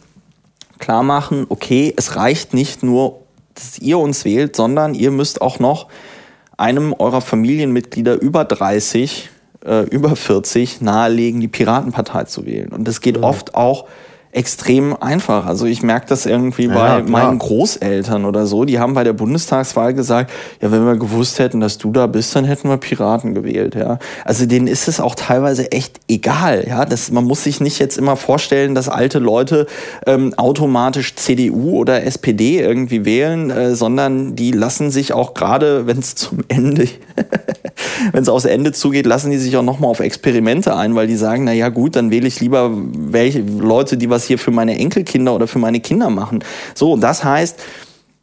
[0.78, 3.20] klar machen, okay, es reicht nicht nur,
[3.54, 5.88] dass ihr uns wählt, sondern ihr müsst auch noch
[6.56, 9.30] einem eurer Familienmitglieder über 30,
[9.64, 12.68] äh, über 40 nahelegen, die Piratenpartei zu wählen.
[12.72, 13.22] Und das geht ja.
[13.22, 13.86] oft auch
[14.32, 15.46] extrem einfach.
[15.46, 17.02] Also ich merke das irgendwie ja, bei klar.
[17.02, 18.64] meinen Großeltern oder so.
[18.64, 22.34] Die haben bei der Bundestagswahl gesagt, ja, wenn wir gewusst hätten, dass du da bist,
[22.34, 23.74] dann hätten wir Piraten gewählt.
[23.74, 26.64] Ja, also denen ist es auch teilweise echt egal.
[26.66, 29.66] Ja, das, man muss sich nicht jetzt immer vorstellen, dass alte Leute
[30.06, 35.98] ähm, automatisch CDU oder SPD irgendwie wählen, äh, sondern die lassen sich auch gerade, wenn
[35.98, 36.88] es zum Ende,
[38.12, 41.06] wenn es aufs Ende zugeht, lassen die sich auch noch mal auf Experimente ein, weil
[41.06, 44.50] die sagen, na ja gut, dann wähle ich lieber welche Leute, die was hier für
[44.50, 46.44] meine Enkelkinder oder für meine Kinder machen.
[46.74, 47.60] So, das heißt,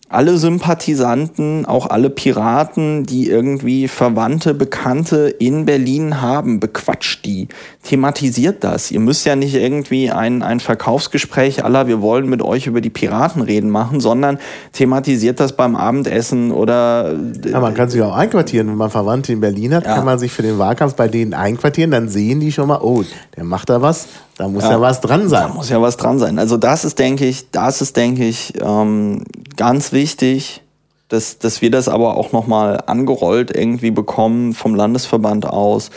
[0.09, 7.47] alle Sympathisanten, auch alle Piraten, die irgendwie Verwandte, Bekannte in Berlin haben, bequatscht die,
[7.83, 8.89] thematisiert das.
[8.89, 12.89] Ihr müsst ja nicht irgendwie ein, ein Verkaufsgespräch aller, wir wollen mit euch über die
[12.89, 14.39] Piraten reden machen, sondern
[14.73, 17.15] thematisiert das beim Abendessen oder...
[17.45, 18.67] Ja, man kann sich auch einquartieren.
[18.67, 19.95] Wenn man Verwandte in Berlin hat, ja.
[19.95, 23.03] kann man sich für den Wahlkampf bei denen einquartieren, dann sehen die schon mal, oh,
[23.37, 24.07] der macht da was,
[24.39, 25.49] da muss ja, ja, was dran sein.
[25.49, 26.39] Da muss ja was dran sein.
[26.39, 29.25] Also das ist, denke ich, das ist, denke ich, ähm,
[29.57, 30.61] ganz wichtig,
[31.09, 35.91] dass, dass wir das aber auch nochmal angerollt irgendwie bekommen vom Landesverband aus.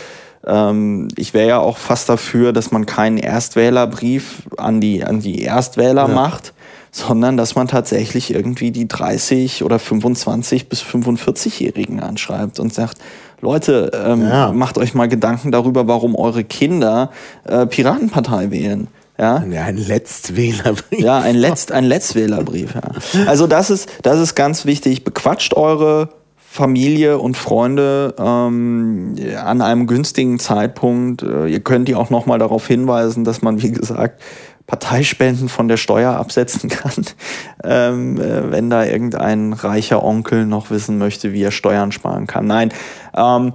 [0.45, 5.43] Ähm, ich wäre ja auch fast dafür, dass man keinen Erstwählerbrief an die, an die
[5.43, 6.13] Erstwähler ja.
[6.13, 6.53] macht,
[6.93, 12.99] sondern dass man tatsächlich irgendwie die 30 oder 25 bis 45-Jährigen anschreibt und sagt,
[13.41, 14.53] Leute, ähm, ja.
[14.53, 17.11] macht euch mal Gedanken darüber, warum eure Kinder
[17.45, 18.89] äh, Piratenpartei wählen.
[19.19, 19.43] Ja?
[19.45, 21.01] ja, ein Letztwählerbrief.
[21.01, 22.75] Ja, ein, Letzt, ein Letztwählerbrief.
[22.75, 23.27] Ja.
[23.27, 25.03] Also das ist, das ist ganz wichtig.
[25.03, 31.23] Bequatscht eure Familie und Freunde ähm, an einem günstigen Zeitpunkt.
[31.23, 34.21] Äh, ihr könnt die auch noch mal darauf hinweisen, dass man, wie gesagt,
[34.67, 37.05] Parteispenden von der Steuer absetzen kann,
[37.65, 42.47] ähm, äh, wenn da irgendein reicher Onkel noch wissen möchte, wie er Steuern sparen kann.
[42.47, 42.73] Nein,
[43.15, 43.53] ähm,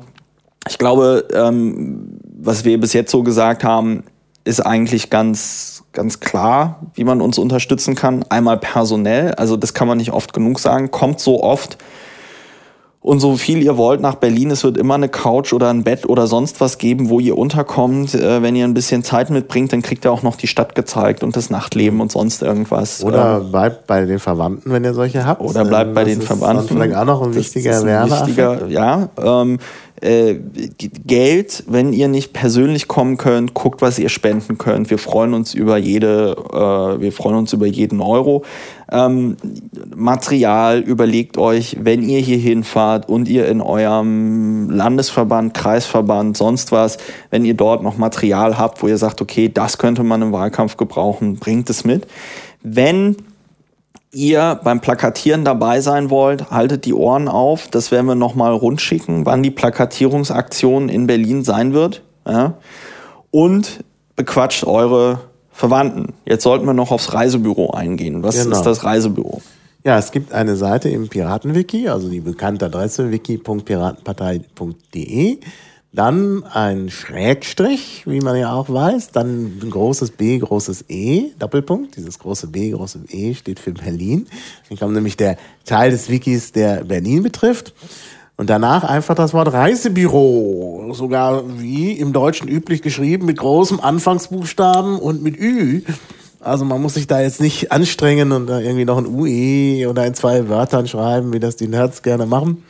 [0.67, 4.03] ich glaube, ähm, was wir bis jetzt so gesagt haben,
[4.43, 8.23] ist eigentlich ganz, ganz klar, wie man uns unterstützen kann.
[8.29, 11.77] Einmal personell, also das kann man nicht oft genug sagen, kommt so oft
[13.07, 14.51] und so viel ihr wollt nach Berlin.
[14.51, 18.13] Es wird immer eine Couch oder ein Bett oder sonst was geben, wo ihr unterkommt.
[18.13, 21.23] Äh, wenn ihr ein bisschen Zeit mitbringt, dann kriegt ihr auch noch die Stadt gezeigt
[21.23, 23.05] und das Nachtleben und sonst irgendwas.
[23.05, 25.41] Oder ähm, bleibt bei den Verwandten, wenn ihr solche habt.
[25.41, 26.55] Oder bleibt bei den Verwandten.
[26.55, 28.65] Das ist vielleicht auch noch ein wichtiger Werbe.
[28.67, 29.59] Ja, ähm,
[30.01, 30.35] äh,
[31.05, 34.89] Geld, wenn ihr nicht persönlich kommen könnt, guckt, was ihr spenden könnt.
[34.89, 38.43] Wir freuen uns über jede, äh, wir freuen uns über jeden Euro.
[38.91, 39.37] Ähm,
[39.95, 46.97] Material überlegt euch, wenn ihr hier hinfahrt und ihr in eurem Landesverband, Kreisverband, sonst was,
[47.29, 50.77] wenn ihr dort noch Material habt, wo ihr sagt, okay, das könnte man im Wahlkampf
[50.77, 52.07] gebrauchen, bringt es mit.
[52.61, 53.17] Wenn
[54.11, 57.67] ihr beim Plakatieren dabei sein wollt, haltet die Ohren auf.
[57.67, 62.03] Das werden wir nochmal rundschicken, wann die Plakatierungsaktion in Berlin sein wird.
[62.27, 62.55] Ja?
[63.31, 63.83] Und
[64.15, 65.19] bequatscht eure
[65.51, 66.13] Verwandten.
[66.25, 68.23] Jetzt sollten wir noch aufs Reisebüro eingehen.
[68.23, 68.55] Was genau.
[68.55, 69.41] ist das Reisebüro?
[69.83, 75.37] Ja, es gibt eine Seite im Piratenwiki, also die bekannte Adresse wiki.piratenpartei.de.
[75.93, 79.11] Dann ein Schrägstrich, wie man ja auch weiß.
[79.11, 81.95] Dann ein großes B, großes E, Doppelpunkt.
[81.95, 84.27] Dieses große B, große E steht für Berlin.
[84.69, 87.73] Dann kommt nämlich der Teil des Wikis, der Berlin betrifft.
[88.35, 94.99] Und danach einfach das Wort Reisebüro, sogar wie im Deutschen üblich geschrieben, mit großem Anfangsbuchstaben
[94.99, 95.81] und mit Ü.
[96.39, 100.05] Also man muss sich da jetzt nicht anstrengen und da irgendwie noch ein UE oder
[100.05, 102.63] in zwei Wörtern schreiben, wie das die Nerds gerne machen.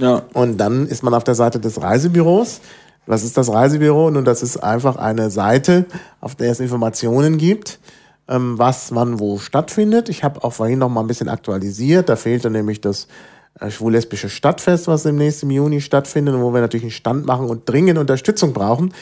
[0.00, 0.22] Ja.
[0.32, 2.60] Und dann ist man auf der Seite des Reisebüros.
[3.06, 4.10] Was ist das Reisebüro?
[4.10, 5.86] Nun, das ist einfach eine Seite,
[6.20, 7.80] auf der es Informationen gibt,
[8.28, 10.08] ähm, was wann wo stattfindet.
[10.08, 12.08] Ich habe auch vorhin noch mal ein bisschen aktualisiert.
[12.08, 13.08] Da fehlte nämlich das
[13.58, 17.68] äh, schwul-lesbische Stadtfest, was im nächsten Juni stattfindet, wo wir natürlich einen Stand machen und
[17.68, 18.92] dringend Unterstützung brauchen.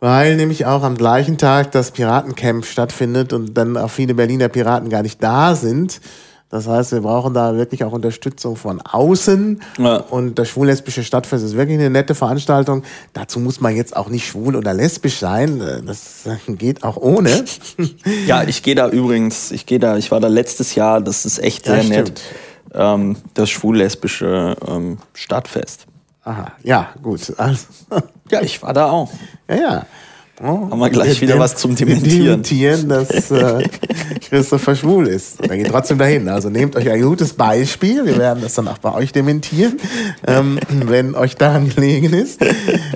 [0.00, 4.88] Weil nämlich auch am gleichen Tag das Piratencamp stattfindet und dann auch viele Berliner Piraten
[4.88, 6.00] gar nicht da sind.
[6.50, 9.62] Das heißt, wir brauchen da wirklich auch Unterstützung von außen.
[9.78, 9.98] Ja.
[9.98, 12.82] Und das schwul-lesbische Stadtfest ist wirklich eine nette Veranstaltung.
[13.12, 15.62] Dazu muss man jetzt auch nicht schwul oder lesbisch sein.
[15.86, 17.44] Das geht auch ohne.
[18.26, 21.38] Ja, ich gehe da übrigens, ich gehe da, ich war da letztes Jahr, das ist
[21.38, 22.20] echt sehr ja, nett.
[22.74, 25.86] Ähm, das schwul-lesbische ähm, Stadtfest.
[26.24, 27.32] Aha, ja, gut.
[27.36, 27.66] Also.
[28.30, 29.10] Ja, ich war da auch.
[29.48, 29.86] Ja, ja.
[30.42, 32.42] Oh, Haben wir gleich wieder was zum Dementieren.
[32.42, 33.62] Dementieren, dass äh,
[34.28, 35.38] Christopher schwul ist.
[35.40, 36.28] Und er geht trotzdem dahin.
[36.28, 38.06] Also nehmt euch ein gutes Beispiel.
[38.06, 39.76] Wir werden das dann auch bei euch dementieren,
[40.26, 42.40] ähm, wenn euch daran gelegen ist.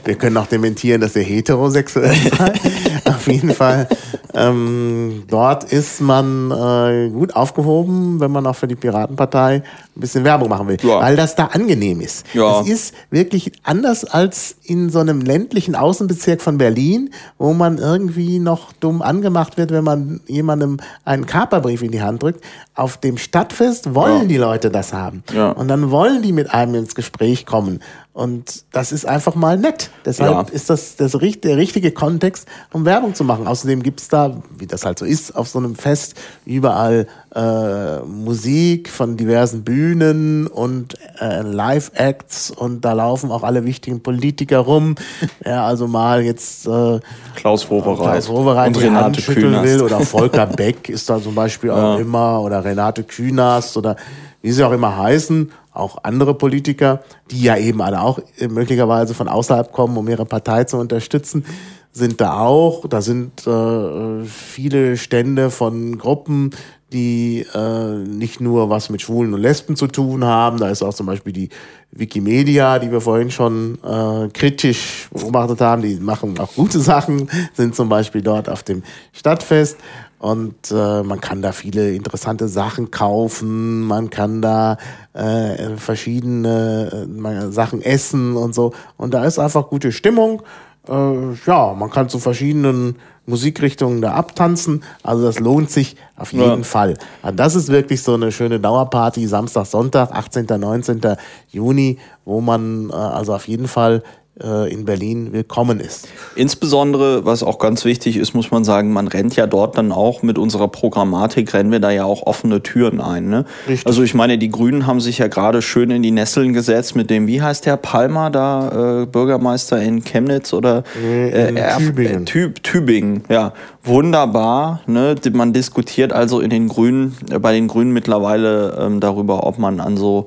[0.05, 2.61] Wir können auch dementieren, dass ihr heterosexuell seid.
[3.05, 3.89] Auf jeden Fall
[4.37, 9.63] Ähm, dort ist man äh, gut aufgehoben, wenn man auch für die Piratenpartei
[9.95, 11.01] ein bisschen Werbung machen will, Ja.
[11.03, 12.27] weil das da angenehm ist.
[12.35, 12.61] Ja.
[12.61, 18.39] Es ist wirklich anders als in so einem ländlichen Außenbezirk von Berlin, wo man irgendwie
[18.39, 22.45] noch dumm angemacht wird, wenn man jemandem einen Kaperbrief in die Hand drückt.
[22.75, 24.29] Auf dem Stadtfest wollen Ja.
[24.29, 25.23] die Leute das haben.
[25.33, 25.51] Ja.
[25.51, 27.81] Und dann wollen die mit einem ins Gespräch kommen.
[28.15, 29.91] Und das ist einfach mal nett.
[30.07, 30.55] Deshalb Ja.
[30.55, 33.49] ist das, das der richtige Kontext, um Werbung zu machen.
[33.49, 36.15] Außerdem gibt's da, wie das halt so ist, auf so einem Fest
[36.47, 44.01] überall äh, Musik von diversen Bühnen und äh, Live-Acts und da laufen auch alle wichtigen
[44.01, 44.95] Politiker rum.
[45.45, 47.01] Ja, also mal jetzt äh,
[47.35, 49.65] Klaus Wowereit, Klaus Wowereit und Renate Künast.
[49.65, 51.97] will oder Volker Beck ist da zum Beispiel auch Ja.
[51.99, 53.97] immer oder Renate Künast oder
[54.41, 59.13] wie sie auch immer heißen, auch andere Politiker, die ja eben alle auch äh, möglicherweise
[59.13, 61.45] von außerhalb kommen, um ihre Partei zu unterstützen,
[61.93, 62.87] sind da auch.
[62.89, 66.51] Da sind äh, viele Stände von Gruppen,
[66.93, 70.59] die äh, nicht nur was mit Schwulen und Lesben zu tun haben.
[70.59, 71.49] Da ist auch zum Beispiel die
[71.91, 75.83] Wikimedia, die wir vorhin schon äh, kritisch beobachtet haben.
[75.83, 79.77] Die machen auch gute Sachen, sind zum Beispiel dort auf dem Stadtfest.
[80.25, 84.79] Und äh, man kann da viele interessante Sachen kaufen, man kann da
[85.13, 88.73] äh, verschiedene äh, Sachen essen und so.
[88.97, 90.41] Und da ist einfach gute Stimmung.
[90.89, 92.97] Äh, ja, man kann zu verschiedenen
[93.27, 94.83] Musikrichtungen da abtanzen.
[95.03, 96.63] Also das lohnt sich auf jeden Ja.
[96.63, 96.95] Fall.
[97.21, 101.03] Also das ist wirklich so eine schöne Dauerparty, Samstag, Sonntag, 18., 19.
[101.51, 104.03] Juni, wo man äh, also auf jeden Fall
[104.37, 106.09] in Berlin willkommen ist.
[106.35, 110.23] Insbesondere, was auch ganz wichtig ist, muss man sagen, man rennt ja dort dann auch
[110.25, 113.29] mit unserer Programmatik, rennen wir da ja auch offene Türen ein.
[113.29, 113.45] Ne?
[113.85, 117.11] Also ich meine, die Grünen haben sich ja gerade schön in die Nesseln gesetzt mit
[117.11, 122.23] dem, wie heißt der, Palmer da, äh, Bürgermeister in Chemnitz oder Nee, in Erf- Tübingen.
[122.23, 123.53] Äh, Tüb Tübingen, ja.
[123.85, 124.81] Wunderbar.
[124.89, 125.15] Ne?
[125.33, 129.79] Man diskutiert also in den Grünen, äh, bei den Grünen mittlerweile ähm, darüber, ob man
[129.79, 130.27] an so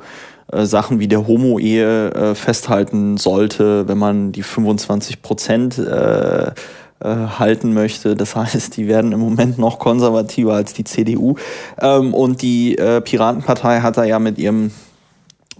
[0.51, 6.51] äh, Sachen wie der Homo-Ehe äh, festhalten sollte, wenn man die 25 Prozent äh,
[6.99, 8.15] äh, halten möchte.
[8.15, 11.35] Das heißt, die werden im Moment noch konservativer als die CDU.
[11.79, 14.71] Ähm, und die äh, Piratenpartei hat da ja mit ihrem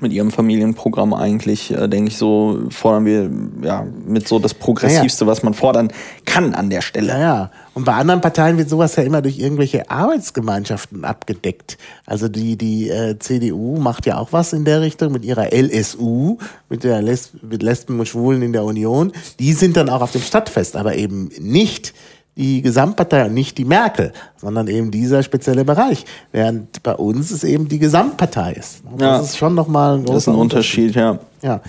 [0.01, 3.29] mit ihrem Familienprogramm eigentlich, äh, denke ich, so fordern wir
[3.61, 5.91] ja mit so das Progressivste, was man fordern
[6.25, 7.09] kann an der Stelle.
[7.09, 7.51] Ja, ja.
[7.73, 11.77] Und bei anderen Parteien wird sowas ja immer durch irgendwelche Arbeitsgemeinschaften abgedeckt.
[12.05, 16.37] Also die, die äh, CDU macht ja auch was in der Richtung mit ihrer LSU,
[16.69, 19.11] mit der Les mit Lesben und Schwulen in der Union.
[19.39, 21.93] Die sind dann auch auf dem Stadtfest, aber eben nicht
[22.38, 26.05] die Gesamtpartei und nicht die Merkel, sondern eben dieser spezielle Bereich.
[26.31, 28.83] Während bei uns es eben die Gesamtpartei ist.
[28.85, 29.17] Und Ja.
[29.17, 31.19] Das ist schon nochmal ein großer Das ist ein Unterschied, ja.
[31.41, 31.61] ja,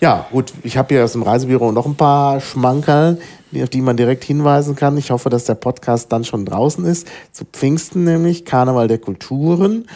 [0.00, 0.52] ja, gut.
[0.62, 3.18] Ich habe hier aus dem Reisebüro noch ein paar Schmankerl,
[3.62, 4.98] auf die man direkt hinweisen kann.
[4.98, 7.08] Ich hoffe, dass der Podcast dann schon draußen ist.
[7.32, 9.86] Zu Pfingsten nämlich, Karneval der Kulturen.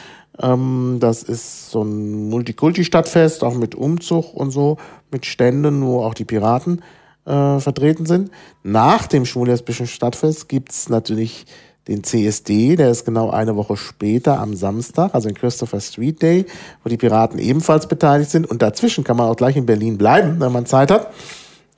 [0.42, 4.78] Ähm, das ist so ein Multikulti-Stadtfest, auch mit Umzug und so,
[5.10, 6.80] mit Ständen, wo auch die Piraten
[7.26, 8.30] äh, vertreten sind.
[8.62, 11.46] Nach dem Schwul-Lesbischen Stadtfest gibt's natürlich
[11.88, 16.46] den CSD, der ist genau eine Woche später am Samstag, also den Christopher Street Day,
[16.82, 18.50] wo die Piraten ebenfalls beteiligt sind.
[18.50, 21.12] Und dazwischen kann man auch gleich in Berlin bleiben, wenn man Zeit hat.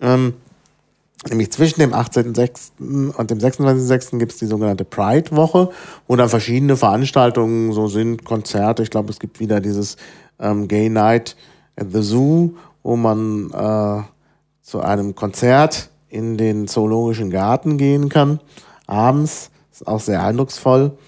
[0.00, 0.34] Ähm,
[1.28, 3.16] nämlich zwischen dem 18.06.
[3.16, 4.18] und dem 26.06.
[4.18, 5.70] gibt es die sogenannte Pride-Woche,
[6.06, 8.84] wo dann verschiedene Veranstaltungen so sind, Konzerte.
[8.84, 9.96] Ich glaube, es gibt wieder dieses
[10.38, 11.36] ähm, Gay Night
[11.74, 12.50] at the Zoo,
[12.84, 14.02] wo man äh,
[14.66, 18.40] zu einem Konzert in den Zoologischen Garten gehen kann.
[18.88, 20.98] Abends ist auch sehr eindrucksvoll.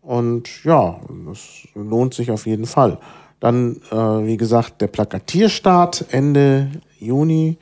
[0.00, 2.98] Und ja, das lohnt sich auf jeden Fall.
[3.40, 7.58] Dann, äh, wie gesagt, der Plakatierstart Ende Juni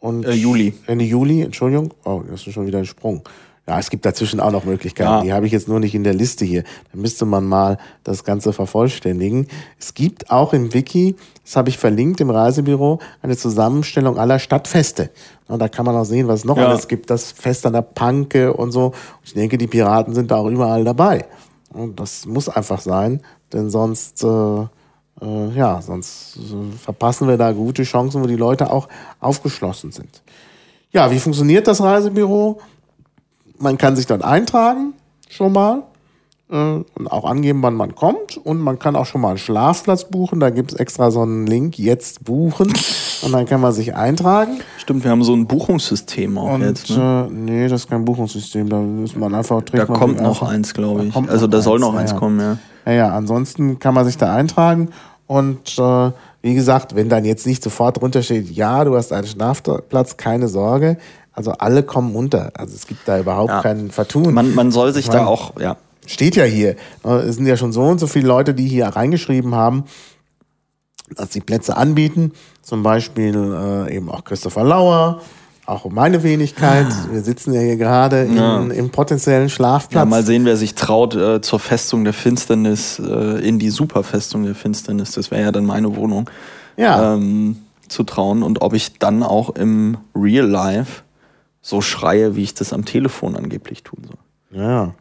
[0.00, 0.74] und Äh, Juli.
[0.86, 1.94] Ende Juli, Entschuldigung.
[2.04, 3.22] Oh, das ist schon wieder ein Sprung.
[3.70, 5.08] Ja, es gibt dazwischen auch noch Möglichkeiten.
[5.08, 5.22] Ja.
[5.22, 6.64] Die habe ich jetzt nur nicht in der Liste hier.
[6.90, 9.46] Da müsste man mal das Ganze vervollständigen.
[9.78, 11.14] Es gibt auch im Wiki,
[11.44, 15.10] das habe ich verlinkt im Reisebüro, eine Zusammenstellung aller Stadtfeste.
[15.46, 16.66] Und da kann man auch sehen, was es noch Ja.
[16.66, 17.10] alles gibt.
[17.10, 18.92] Das Fest an der Panke und so.
[19.22, 21.26] Ich denke, die Piraten sind da auch überall dabei.
[21.72, 23.20] Und das muss einfach sein,
[23.52, 28.72] denn sonst, äh, äh, ja, sonst äh, verpassen wir da gute Chancen, wo die Leute
[28.72, 28.88] auch
[29.20, 30.22] aufgeschlossen sind.
[30.90, 32.58] Ja, wie funktioniert das Reisebüro?
[33.60, 34.94] Man kann sich dort eintragen,
[35.28, 35.82] schon mal,
[36.50, 38.36] äh, und auch angeben, wann man kommt.
[38.38, 40.40] Und man kann auch schon mal einen Schlafplatz buchen.
[40.40, 42.72] Da gibt es extra so einen Link, jetzt buchen.
[43.22, 44.60] Und dann kann man sich eintragen.
[44.78, 46.90] Stimmt, wir haben so ein Buchungssystem auch Und jetzt.
[46.90, 47.28] Ne?
[47.28, 48.68] äh, nee, das ist kein Buchungssystem.
[48.68, 51.12] Da muss man einfach Da man kommt noch einfach- eins, glaube Da ich.
[51.14, 52.16] kommt Also da soll eins, noch eins ja.
[52.18, 52.56] kommen, ja.
[52.86, 54.88] Ja, ja, ansonsten kann man sich da eintragen
[55.26, 56.10] und äh,
[56.42, 60.48] wie gesagt, wenn dann jetzt nicht sofort drunter steht, ja, du hast einen Schlafplatz, keine
[60.48, 60.96] Sorge.
[61.32, 62.50] Also alle kommen unter.
[62.54, 63.62] Also es gibt da überhaupt Ja.
[63.62, 64.34] kein Vertun.
[64.34, 65.76] Man, man soll sich Ich da auch, ja.
[66.06, 66.76] steht ja hier.
[67.04, 69.84] Es sind ja schon so und so viele Leute, die hier reingeschrieben haben,
[71.16, 72.32] dass sie Plätze anbieten.
[72.62, 73.34] Zum Beispiel
[73.88, 75.20] äh, eben auch Christopher Lauer,
[75.66, 76.86] auch meine Wenigkeit.
[77.10, 78.60] Wir sitzen ja hier gerade in, Ja.
[78.60, 79.94] im potenziellen Schlafplatz.
[79.94, 84.44] Ja, mal sehen, wer sich traut, äh, zur Festung der Finsternis, äh, in die Superfestung
[84.44, 86.28] der Finsternis, das wäre ja dann meine Wohnung,
[86.76, 87.14] Ja.
[87.14, 87.56] ähm,
[87.88, 91.02] zu trauen und ob ich dann auch im Real Life
[91.60, 94.60] so schreie, wie ich das am Telefon angeblich tun soll.
[94.60, 94.94] Ja.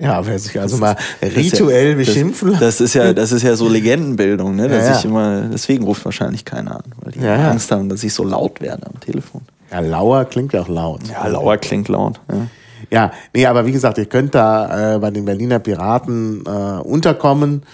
[0.00, 3.56] Ja, wer sich also mal ist rituell beschimpfen Das, das ist ja, das ist ja
[3.56, 4.68] so Legendenbildung, ne?
[4.68, 4.98] Dass Ja, ja.
[4.98, 7.50] ich immer, deswegen ruft wahrscheinlich keiner an, weil die Ja, ja.
[7.50, 9.42] Angst haben, dass ich so laut werde am Telefon.
[9.72, 11.00] Ja, Lauer klingt ja auch laut.
[11.08, 12.20] Ja, Lauer klingt laut.
[12.30, 12.46] Ja.
[12.90, 17.64] Ja, nee, aber wie gesagt, ihr könnt da äh, bei den Berliner Piraten äh, unterkommen.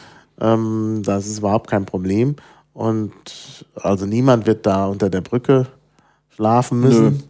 [0.41, 2.37] Ähm, das ist überhaupt kein Problem.
[2.73, 3.13] Und
[3.77, 5.67] also niemand wird da unter der Brücke
[6.35, 7.23] schlafen müssen.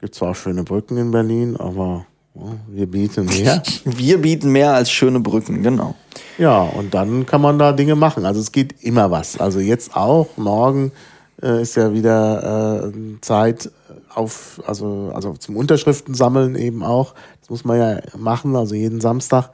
[0.00, 2.06] Gibt zwar auch schöne Brücken in Berlin, aber
[2.68, 3.62] wir bieten mehr.
[3.84, 5.94] Wir bieten mehr als schöne Brücken, genau.
[6.38, 8.24] ja, und dann kann man da Dinge machen.
[8.24, 9.40] Also es geht immer was.
[9.40, 10.92] Also jetzt auch, morgen
[11.42, 13.70] äh, ist ja wieder äh, Zeit
[14.14, 17.14] auf, also, also zum Unterschriften sammeln eben auch.
[17.40, 19.50] Das muss man ja machen, also jeden Samstag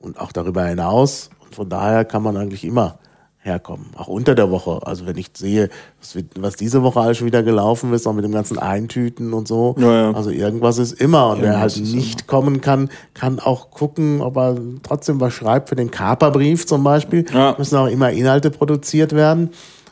[0.00, 1.30] und auch darüber hinaus.
[1.44, 2.98] Und von daher kann man eigentlich immer
[3.44, 4.80] herkommen, auch unter der Woche.
[4.86, 5.68] Also wenn ich sehe,
[6.00, 9.46] was, was diese Woche alles schon wieder gelaufen ist, auch mit dem ganzen Eintüten und
[9.46, 9.74] so.
[9.78, 10.12] Ja, ja.
[10.12, 11.28] Also irgendwas ist immer.
[11.28, 15.76] Und wer halt nicht kommen kann, kann auch gucken, ob er trotzdem was schreibt für
[15.76, 17.26] den Kaperbrief zum Beispiel.
[17.34, 17.54] Ja.
[17.58, 19.50] Müssen auch immer Inhalte produziert werden.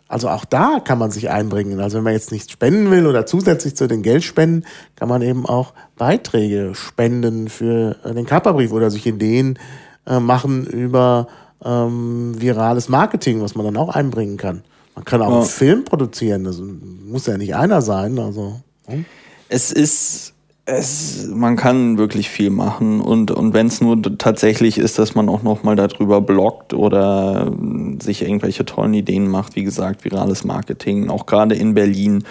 [0.08, 1.78] Also auch da kann man sich einbringen.
[1.80, 5.44] Also wenn man jetzt nichts spenden will oder zusätzlich zu den Geldspenden, kann man eben
[5.44, 9.58] auch Beiträge spenden für äh, den Kaperbrief oder sich Ideen
[10.06, 11.28] äh, machen über
[11.64, 14.62] ähm, virales Marketing, was man dann auch einbringen kann.
[14.94, 15.36] Man kann auch Ja.
[15.38, 16.44] einen Film produzieren.
[16.44, 18.18] Das muss ja nicht einer sein.
[18.18, 19.04] Also hm?
[19.48, 20.32] Es ist,
[20.64, 25.28] es, man kann wirklich viel machen und, und wenn es nur tatsächlich ist, dass man
[25.28, 31.10] auch nochmal darüber bloggt oder ähm, sich irgendwelche tollen Ideen macht, wie gesagt, virales Marketing,
[31.10, 32.24] auch gerade in Berlin,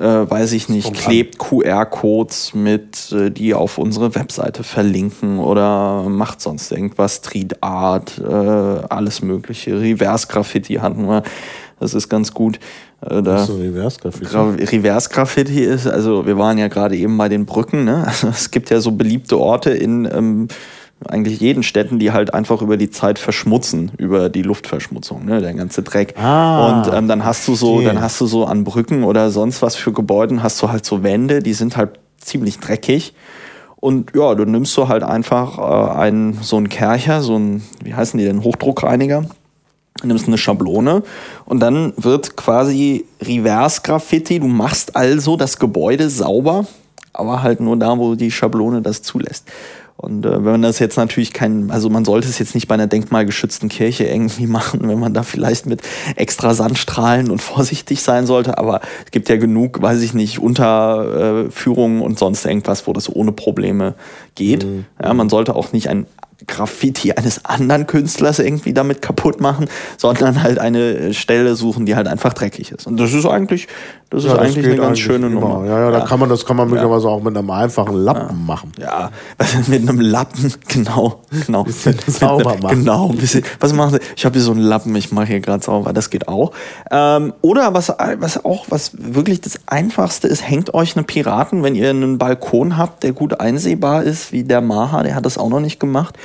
[0.00, 6.40] äh, weiß ich nicht, klebt QR-Codes mit, äh, die auf unsere Webseite verlinken oder macht
[6.40, 11.22] sonst irgendwas, Street Art, äh, alles mögliche, Reverse-Graffiti hatten wir,
[11.78, 12.58] das ist ganz gut.
[13.02, 14.26] Äh, da so Reverse Graffiti.
[14.26, 18.06] Gra Reverse Graffiti ist, also wir waren ja gerade eben bei den Brücken, ne?
[18.06, 20.48] Also es gibt ja so beliebte Orte in ähm,
[21.08, 25.40] eigentlich jeden Städten, die halt einfach über die Zeit verschmutzen, über die Luftverschmutzung, ne?
[25.40, 26.14] Der ganze Dreck.
[26.18, 27.92] Ah, Und ähm, dann hast du so, verstehe.
[27.94, 31.02] dann hast du so an Brücken oder sonst was für Gebäuden, hast du halt so
[31.02, 33.14] Wände, die sind halt ziemlich dreckig.
[33.76, 37.94] Und ja, du nimmst du halt einfach äh, einen, so einen Kercher, so ein, wie
[37.94, 39.24] heißen die denn, Hochdruckreiniger,
[40.02, 41.02] nimmst eine Schablone
[41.46, 44.38] und dann wird quasi Reverse Graffiti.
[44.38, 46.66] Du machst also das Gebäude sauber,
[47.14, 49.48] aber halt nur da, wo die Schablone das zulässt.
[50.00, 52.74] Und äh, wenn man das jetzt natürlich kein, also man sollte es jetzt nicht bei
[52.74, 55.82] einer denkmalgeschützten Kirche irgendwie machen, wenn man da vielleicht mit
[56.16, 58.56] extra Sandstrahlen und vorsichtig sein sollte.
[58.56, 63.32] Aber es gibt ja genug, weiß ich nicht, Unterführungen und sonst irgendwas, wo das ohne
[63.32, 63.94] Probleme
[64.34, 64.66] geht.
[65.02, 66.06] Ja, man sollte auch nicht ein
[66.46, 72.08] Graffiti eines anderen Künstlers irgendwie damit kaputt machen, sondern halt eine Stelle suchen, die halt
[72.08, 72.86] einfach dreckig ist.
[72.86, 73.68] Und das ist eigentlich,
[74.10, 75.30] das ist Ja, das eigentlich eine ganz eigentlich schöne.
[75.30, 75.64] Nummer.
[75.64, 78.72] Ja, ja, da kann man das kann man möglicherweise auch mit einem einfachen Lappen machen.
[78.76, 79.10] Ja,
[79.68, 81.62] mit einem Lappen, genau, genau.
[81.62, 82.80] Bisschen sauber machen.
[82.80, 84.00] Genau, bisschen, was machen Sie?
[84.16, 86.50] Ich habe hier so einen Lappen, ich mache hier gerade sauber, das geht auch.
[86.90, 87.88] Ähm, oder was,
[88.18, 92.76] was auch, was wirklich das Einfachste ist, hängt euch eine Piraten, wenn ihr einen Balkon
[92.76, 96.16] habt, der gut einsehbar ist, wie der Maha, der hat das auch noch nicht gemacht,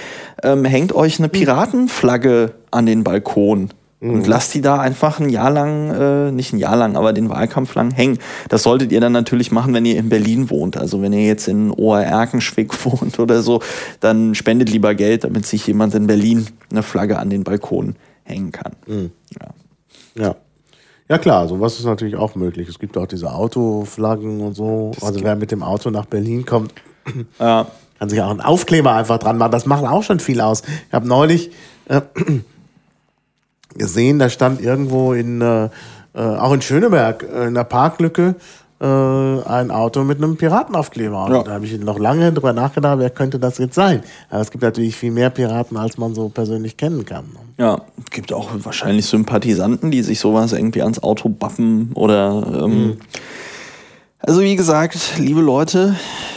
[0.41, 3.69] ähm, hängt euch eine Piratenflagge an den Balkon.
[4.01, 7.29] Und lasst die da einfach ein Jahr lang, äh, nicht ein Jahr lang, aber den
[7.29, 8.19] Wahlkampf lang hängen.
[8.49, 10.77] Das solltet ihr dann natürlich machen, wenn ihr in Berlin wohnt.
[10.77, 13.61] Also wenn ihr jetzt in Ohr-Erkenschwick wohnt oder so,
[14.01, 18.51] dann spendet lieber Geld, damit sich jemand in Berlin eine Flagge an den Balkon hängen
[18.51, 18.73] kann.
[18.87, 19.47] Ja.
[20.23, 20.35] Ja.
[21.07, 22.67] Ja klar, sowas ist natürlich auch möglich.
[22.67, 24.91] Es gibt auch diese Autoflaggen und so.
[25.01, 26.73] also wer mit dem Auto nach Berlin kommt,
[27.39, 27.67] Ja.
[27.99, 29.51] kann sich auch einen Aufkleber einfach dran machen.
[29.51, 30.63] Das macht auch schon viel aus.
[30.87, 31.51] Ich habe neulich
[31.87, 32.01] äh,
[33.85, 35.69] gesehen, da stand irgendwo in äh, äh,
[36.19, 38.35] auch in Schöneberg äh, in der Parklücke
[38.81, 41.25] äh, ein Auto mit einem Piratenaufkleber.
[41.25, 41.43] Und Ja.
[41.43, 44.01] Da habe ich noch lange drüber nachgedacht, wer könnte das jetzt sein.
[44.29, 47.25] Aber es gibt natürlich viel mehr Piraten, als man so persönlich kennen kann.
[47.57, 47.81] Ja,
[48.11, 52.63] gibt auch wahrscheinlich Sympathisanten, die sich sowas irgendwie ans Auto bappen oder.
[52.63, 52.97] Ähm,
[54.19, 55.95] Also wie gesagt, liebe Leute,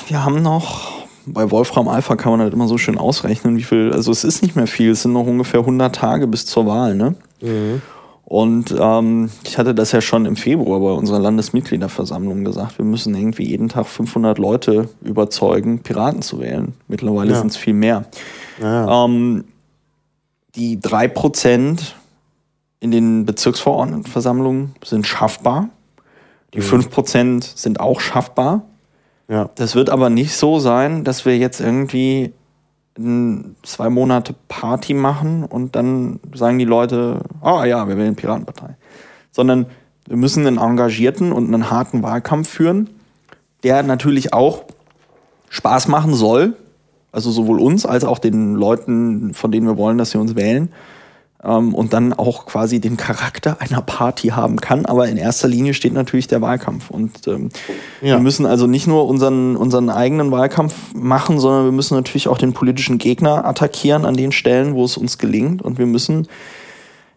[0.09, 0.99] wir haben noch.
[1.27, 3.93] Bei Wolfram Alpha kann man halt immer so schön ausrechnen, wie viel.
[3.93, 6.95] Also es ist nicht mehr viel, es sind noch ungefähr 100 Tage bis zur Wahl,
[6.95, 7.15] ne?
[8.25, 13.15] Und ähm, ich hatte das ja schon im Februar bei unserer Landesmitgliederversammlung gesagt, wir müssen
[13.15, 16.75] irgendwie jeden Tag 500 Leute überzeugen, Piraten zu wählen.
[16.89, 17.39] Mittlerweile Ja.
[17.39, 18.05] sind es viel mehr.
[18.61, 19.05] Ja.
[19.05, 19.45] Ähm,
[20.57, 21.97] die drei Prozent
[22.81, 25.71] in den Bezirksverordnetenversammlungen sind schaffbar.
[26.55, 28.63] Die fünf Prozent sind auch schaffbar.
[29.29, 29.49] ja.
[29.55, 32.33] Das wird aber nicht so sein, dass wir jetzt irgendwie
[33.63, 38.77] zwei Monate Party machen und dann sagen die Leute, ah ja, wir wählen Piratenpartei.
[39.31, 39.67] Sondern
[40.07, 42.91] wir müssen einen engagierten und einen harten Wahlkampf führen,
[43.63, 44.65] der natürlich auch
[45.51, 46.55] Spaß machen soll,
[47.13, 50.73] also sowohl uns als auch den Leuten, von denen wir wollen, dass sie uns wählen,
[51.45, 54.87] ähm, und dann auch quasi den Charakter einer Party haben kann.
[54.87, 56.91] Aber in erster Linie steht natürlich der Wahlkampf.
[56.91, 57.51] Und ähm,
[58.03, 58.17] Ja.
[58.17, 62.39] wir müssen also nicht nur unseren, unseren eigenen Wahlkampf machen, sondern wir müssen natürlich auch
[62.39, 65.63] den politischen Gegner attackieren an den Stellen, wo es uns gelingt.
[65.63, 66.27] Und wir müssen,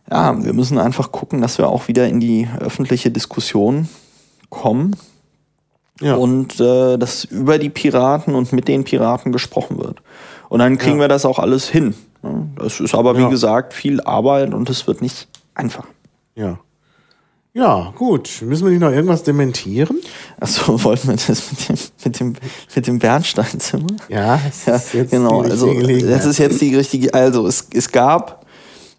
[0.10, 3.90] ja, wir müssen einfach gucken, dass wir auch wieder in die öffentliche Diskussion
[4.50, 4.96] kommen
[6.02, 6.16] Ja.
[6.16, 10.02] und äh, dass über die Piraten und mit den Piraten gesprochen wird.
[10.50, 11.04] Und dann kriegen Ja.
[11.04, 11.96] wir das auch alles hin.
[12.58, 13.30] Das ist aber, wie Ja.
[13.30, 15.86] gesagt, viel Arbeit und es wird nicht einfach.
[16.36, 16.58] ja.
[17.54, 18.30] Ja, gut.
[18.44, 19.98] Müssen wir nicht noch irgendwas dementieren?
[20.40, 22.34] Achso, wollten wir das mit dem, mit dem,
[22.74, 23.88] mit dem Bernsteinzimmer?
[24.08, 25.44] Ja, Ja, ist jetzt genau.
[25.44, 27.14] die Also, das ist jetzt die richtige.
[27.14, 28.46] Also, es, es gab,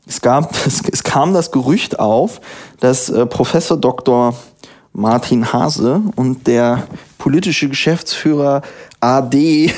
[0.07, 2.43] es gab, es, es kam das Gerücht auf,
[2.81, 4.37] dass äh, Professor Dr.
[4.93, 6.83] Martin Hase und der
[7.17, 8.61] politische Geschäftsführer
[9.01, 9.73] AD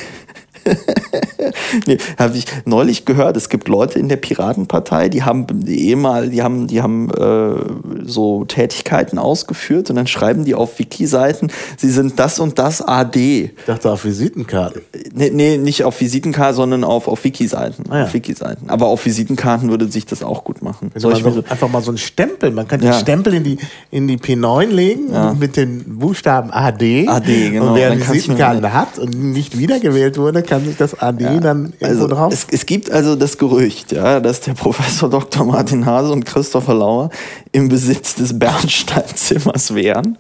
[1.87, 6.31] nee, habe ich neulich gehört, es gibt Leute in der Piratenpartei, die haben die ehemal,
[6.31, 11.91] die haben, die haben äh, so Tätigkeiten ausgeführt und dann schreiben die auf Wiki-Seiten, sie
[11.91, 13.45] sind das und das AD.
[13.57, 14.83] ich dachte auf Visitenkarten.
[15.15, 17.85] Nee, nee, nicht auf Visitenkarten, sondern auf, auf Wiki-Seiten.
[17.91, 18.05] Ah ja.
[18.05, 18.69] Auf Wiki-Seiten.
[18.69, 20.91] Aber auf Visitenkarten würde sich das auch gut machen.
[20.95, 22.93] Ich mir so, einfach mal so einen Stempel, man kann Ja.
[22.93, 23.59] den Stempel in die,
[23.91, 25.33] in die P9 legen Ja.
[25.35, 27.09] mit den Buchstaben AD.
[27.09, 27.69] AD, genau.
[27.71, 31.87] Und wer Dann Visitenkarten hat und nicht wiedergewählt wurde, kann sich das AD dann irgendwo
[31.87, 32.33] also, drauf.
[32.33, 35.45] es, es gibt also das Gerücht, ja, dass der Professor Dr.
[35.47, 37.11] Martin Hase und Christopher Lauer
[37.53, 40.19] im Besitz des Bernsteinzimmers wären.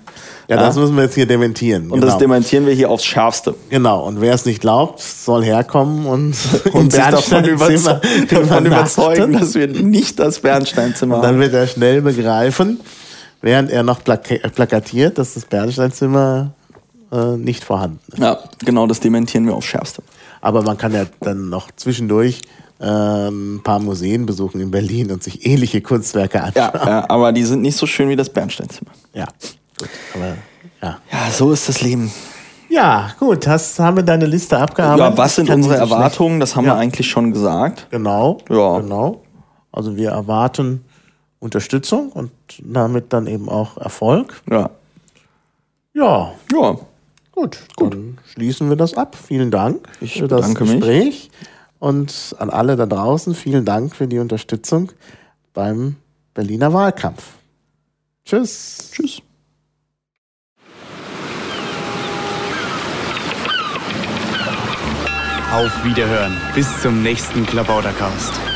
[0.48, 1.84] ja, das müssen wir jetzt hier dementieren.
[1.90, 2.06] Und genau.
[2.06, 3.54] das dementieren wir hier aufs Schärfste.
[3.70, 4.04] genau.
[4.04, 6.36] Und wer es nicht glaubt, soll herkommen und,
[6.72, 11.40] Und sich davon, überzeugen, davon überzeugen, dass wir nicht das Bernsteinzimmer Dann haben.
[11.40, 12.80] wird er schnell begreifen,
[13.40, 16.52] während er noch plaka plakatiert, dass das Bernsteinzimmer
[17.12, 18.18] äh, nicht vorhanden ist.
[18.18, 20.02] Ja, genau, das dementieren wir aufs Schärfste.
[20.40, 22.42] Aber man kann ja dann noch zwischendurch
[22.80, 26.70] äh, ein paar Museen besuchen in Berlin und sich ähnliche Kunstwerke anschauen.
[26.74, 28.90] Ja, ja, aber die sind nicht so schön wie das Bernsteinzimmer.
[29.12, 29.26] Ja,
[29.78, 29.88] gut.
[30.14, 30.26] Aber,
[30.82, 30.98] ja.
[31.12, 32.10] Ja, so ist das Leben.
[32.68, 33.46] ja, gut.
[33.46, 35.16] Hast, haben wir deine Liste abgearbeitet?
[35.16, 36.40] Ja, was sind unsere Erwartungen?
[36.40, 36.74] Das haben Ja.
[36.74, 37.86] wir eigentlich schon gesagt.
[37.90, 38.38] Genau.
[38.50, 38.80] Ja.
[38.80, 39.22] Genau.
[39.72, 40.84] Also wir erwarten
[41.40, 42.30] Unterstützung und
[42.62, 44.40] damit dann eben auch Erfolg.
[44.50, 44.70] Ja.
[45.94, 46.76] Ja, Ja.
[47.32, 47.58] gut.
[47.78, 49.16] Dann schließen wir das ab.
[49.16, 51.30] Vielen Dank Ich für das bedanke mich.
[51.84, 54.90] Und an alle da draußen, vielen Dank für die Unterstützung
[55.52, 55.96] beim
[56.32, 57.22] Berliner Wahlkampf.
[58.24, 58.90] Tschüss.
[58.90, 59.20] Tschüss.
[65.52, 66.34] Auf Wiederhören.
[66.54, 68.53] Bis zum nächsten Klabautercast.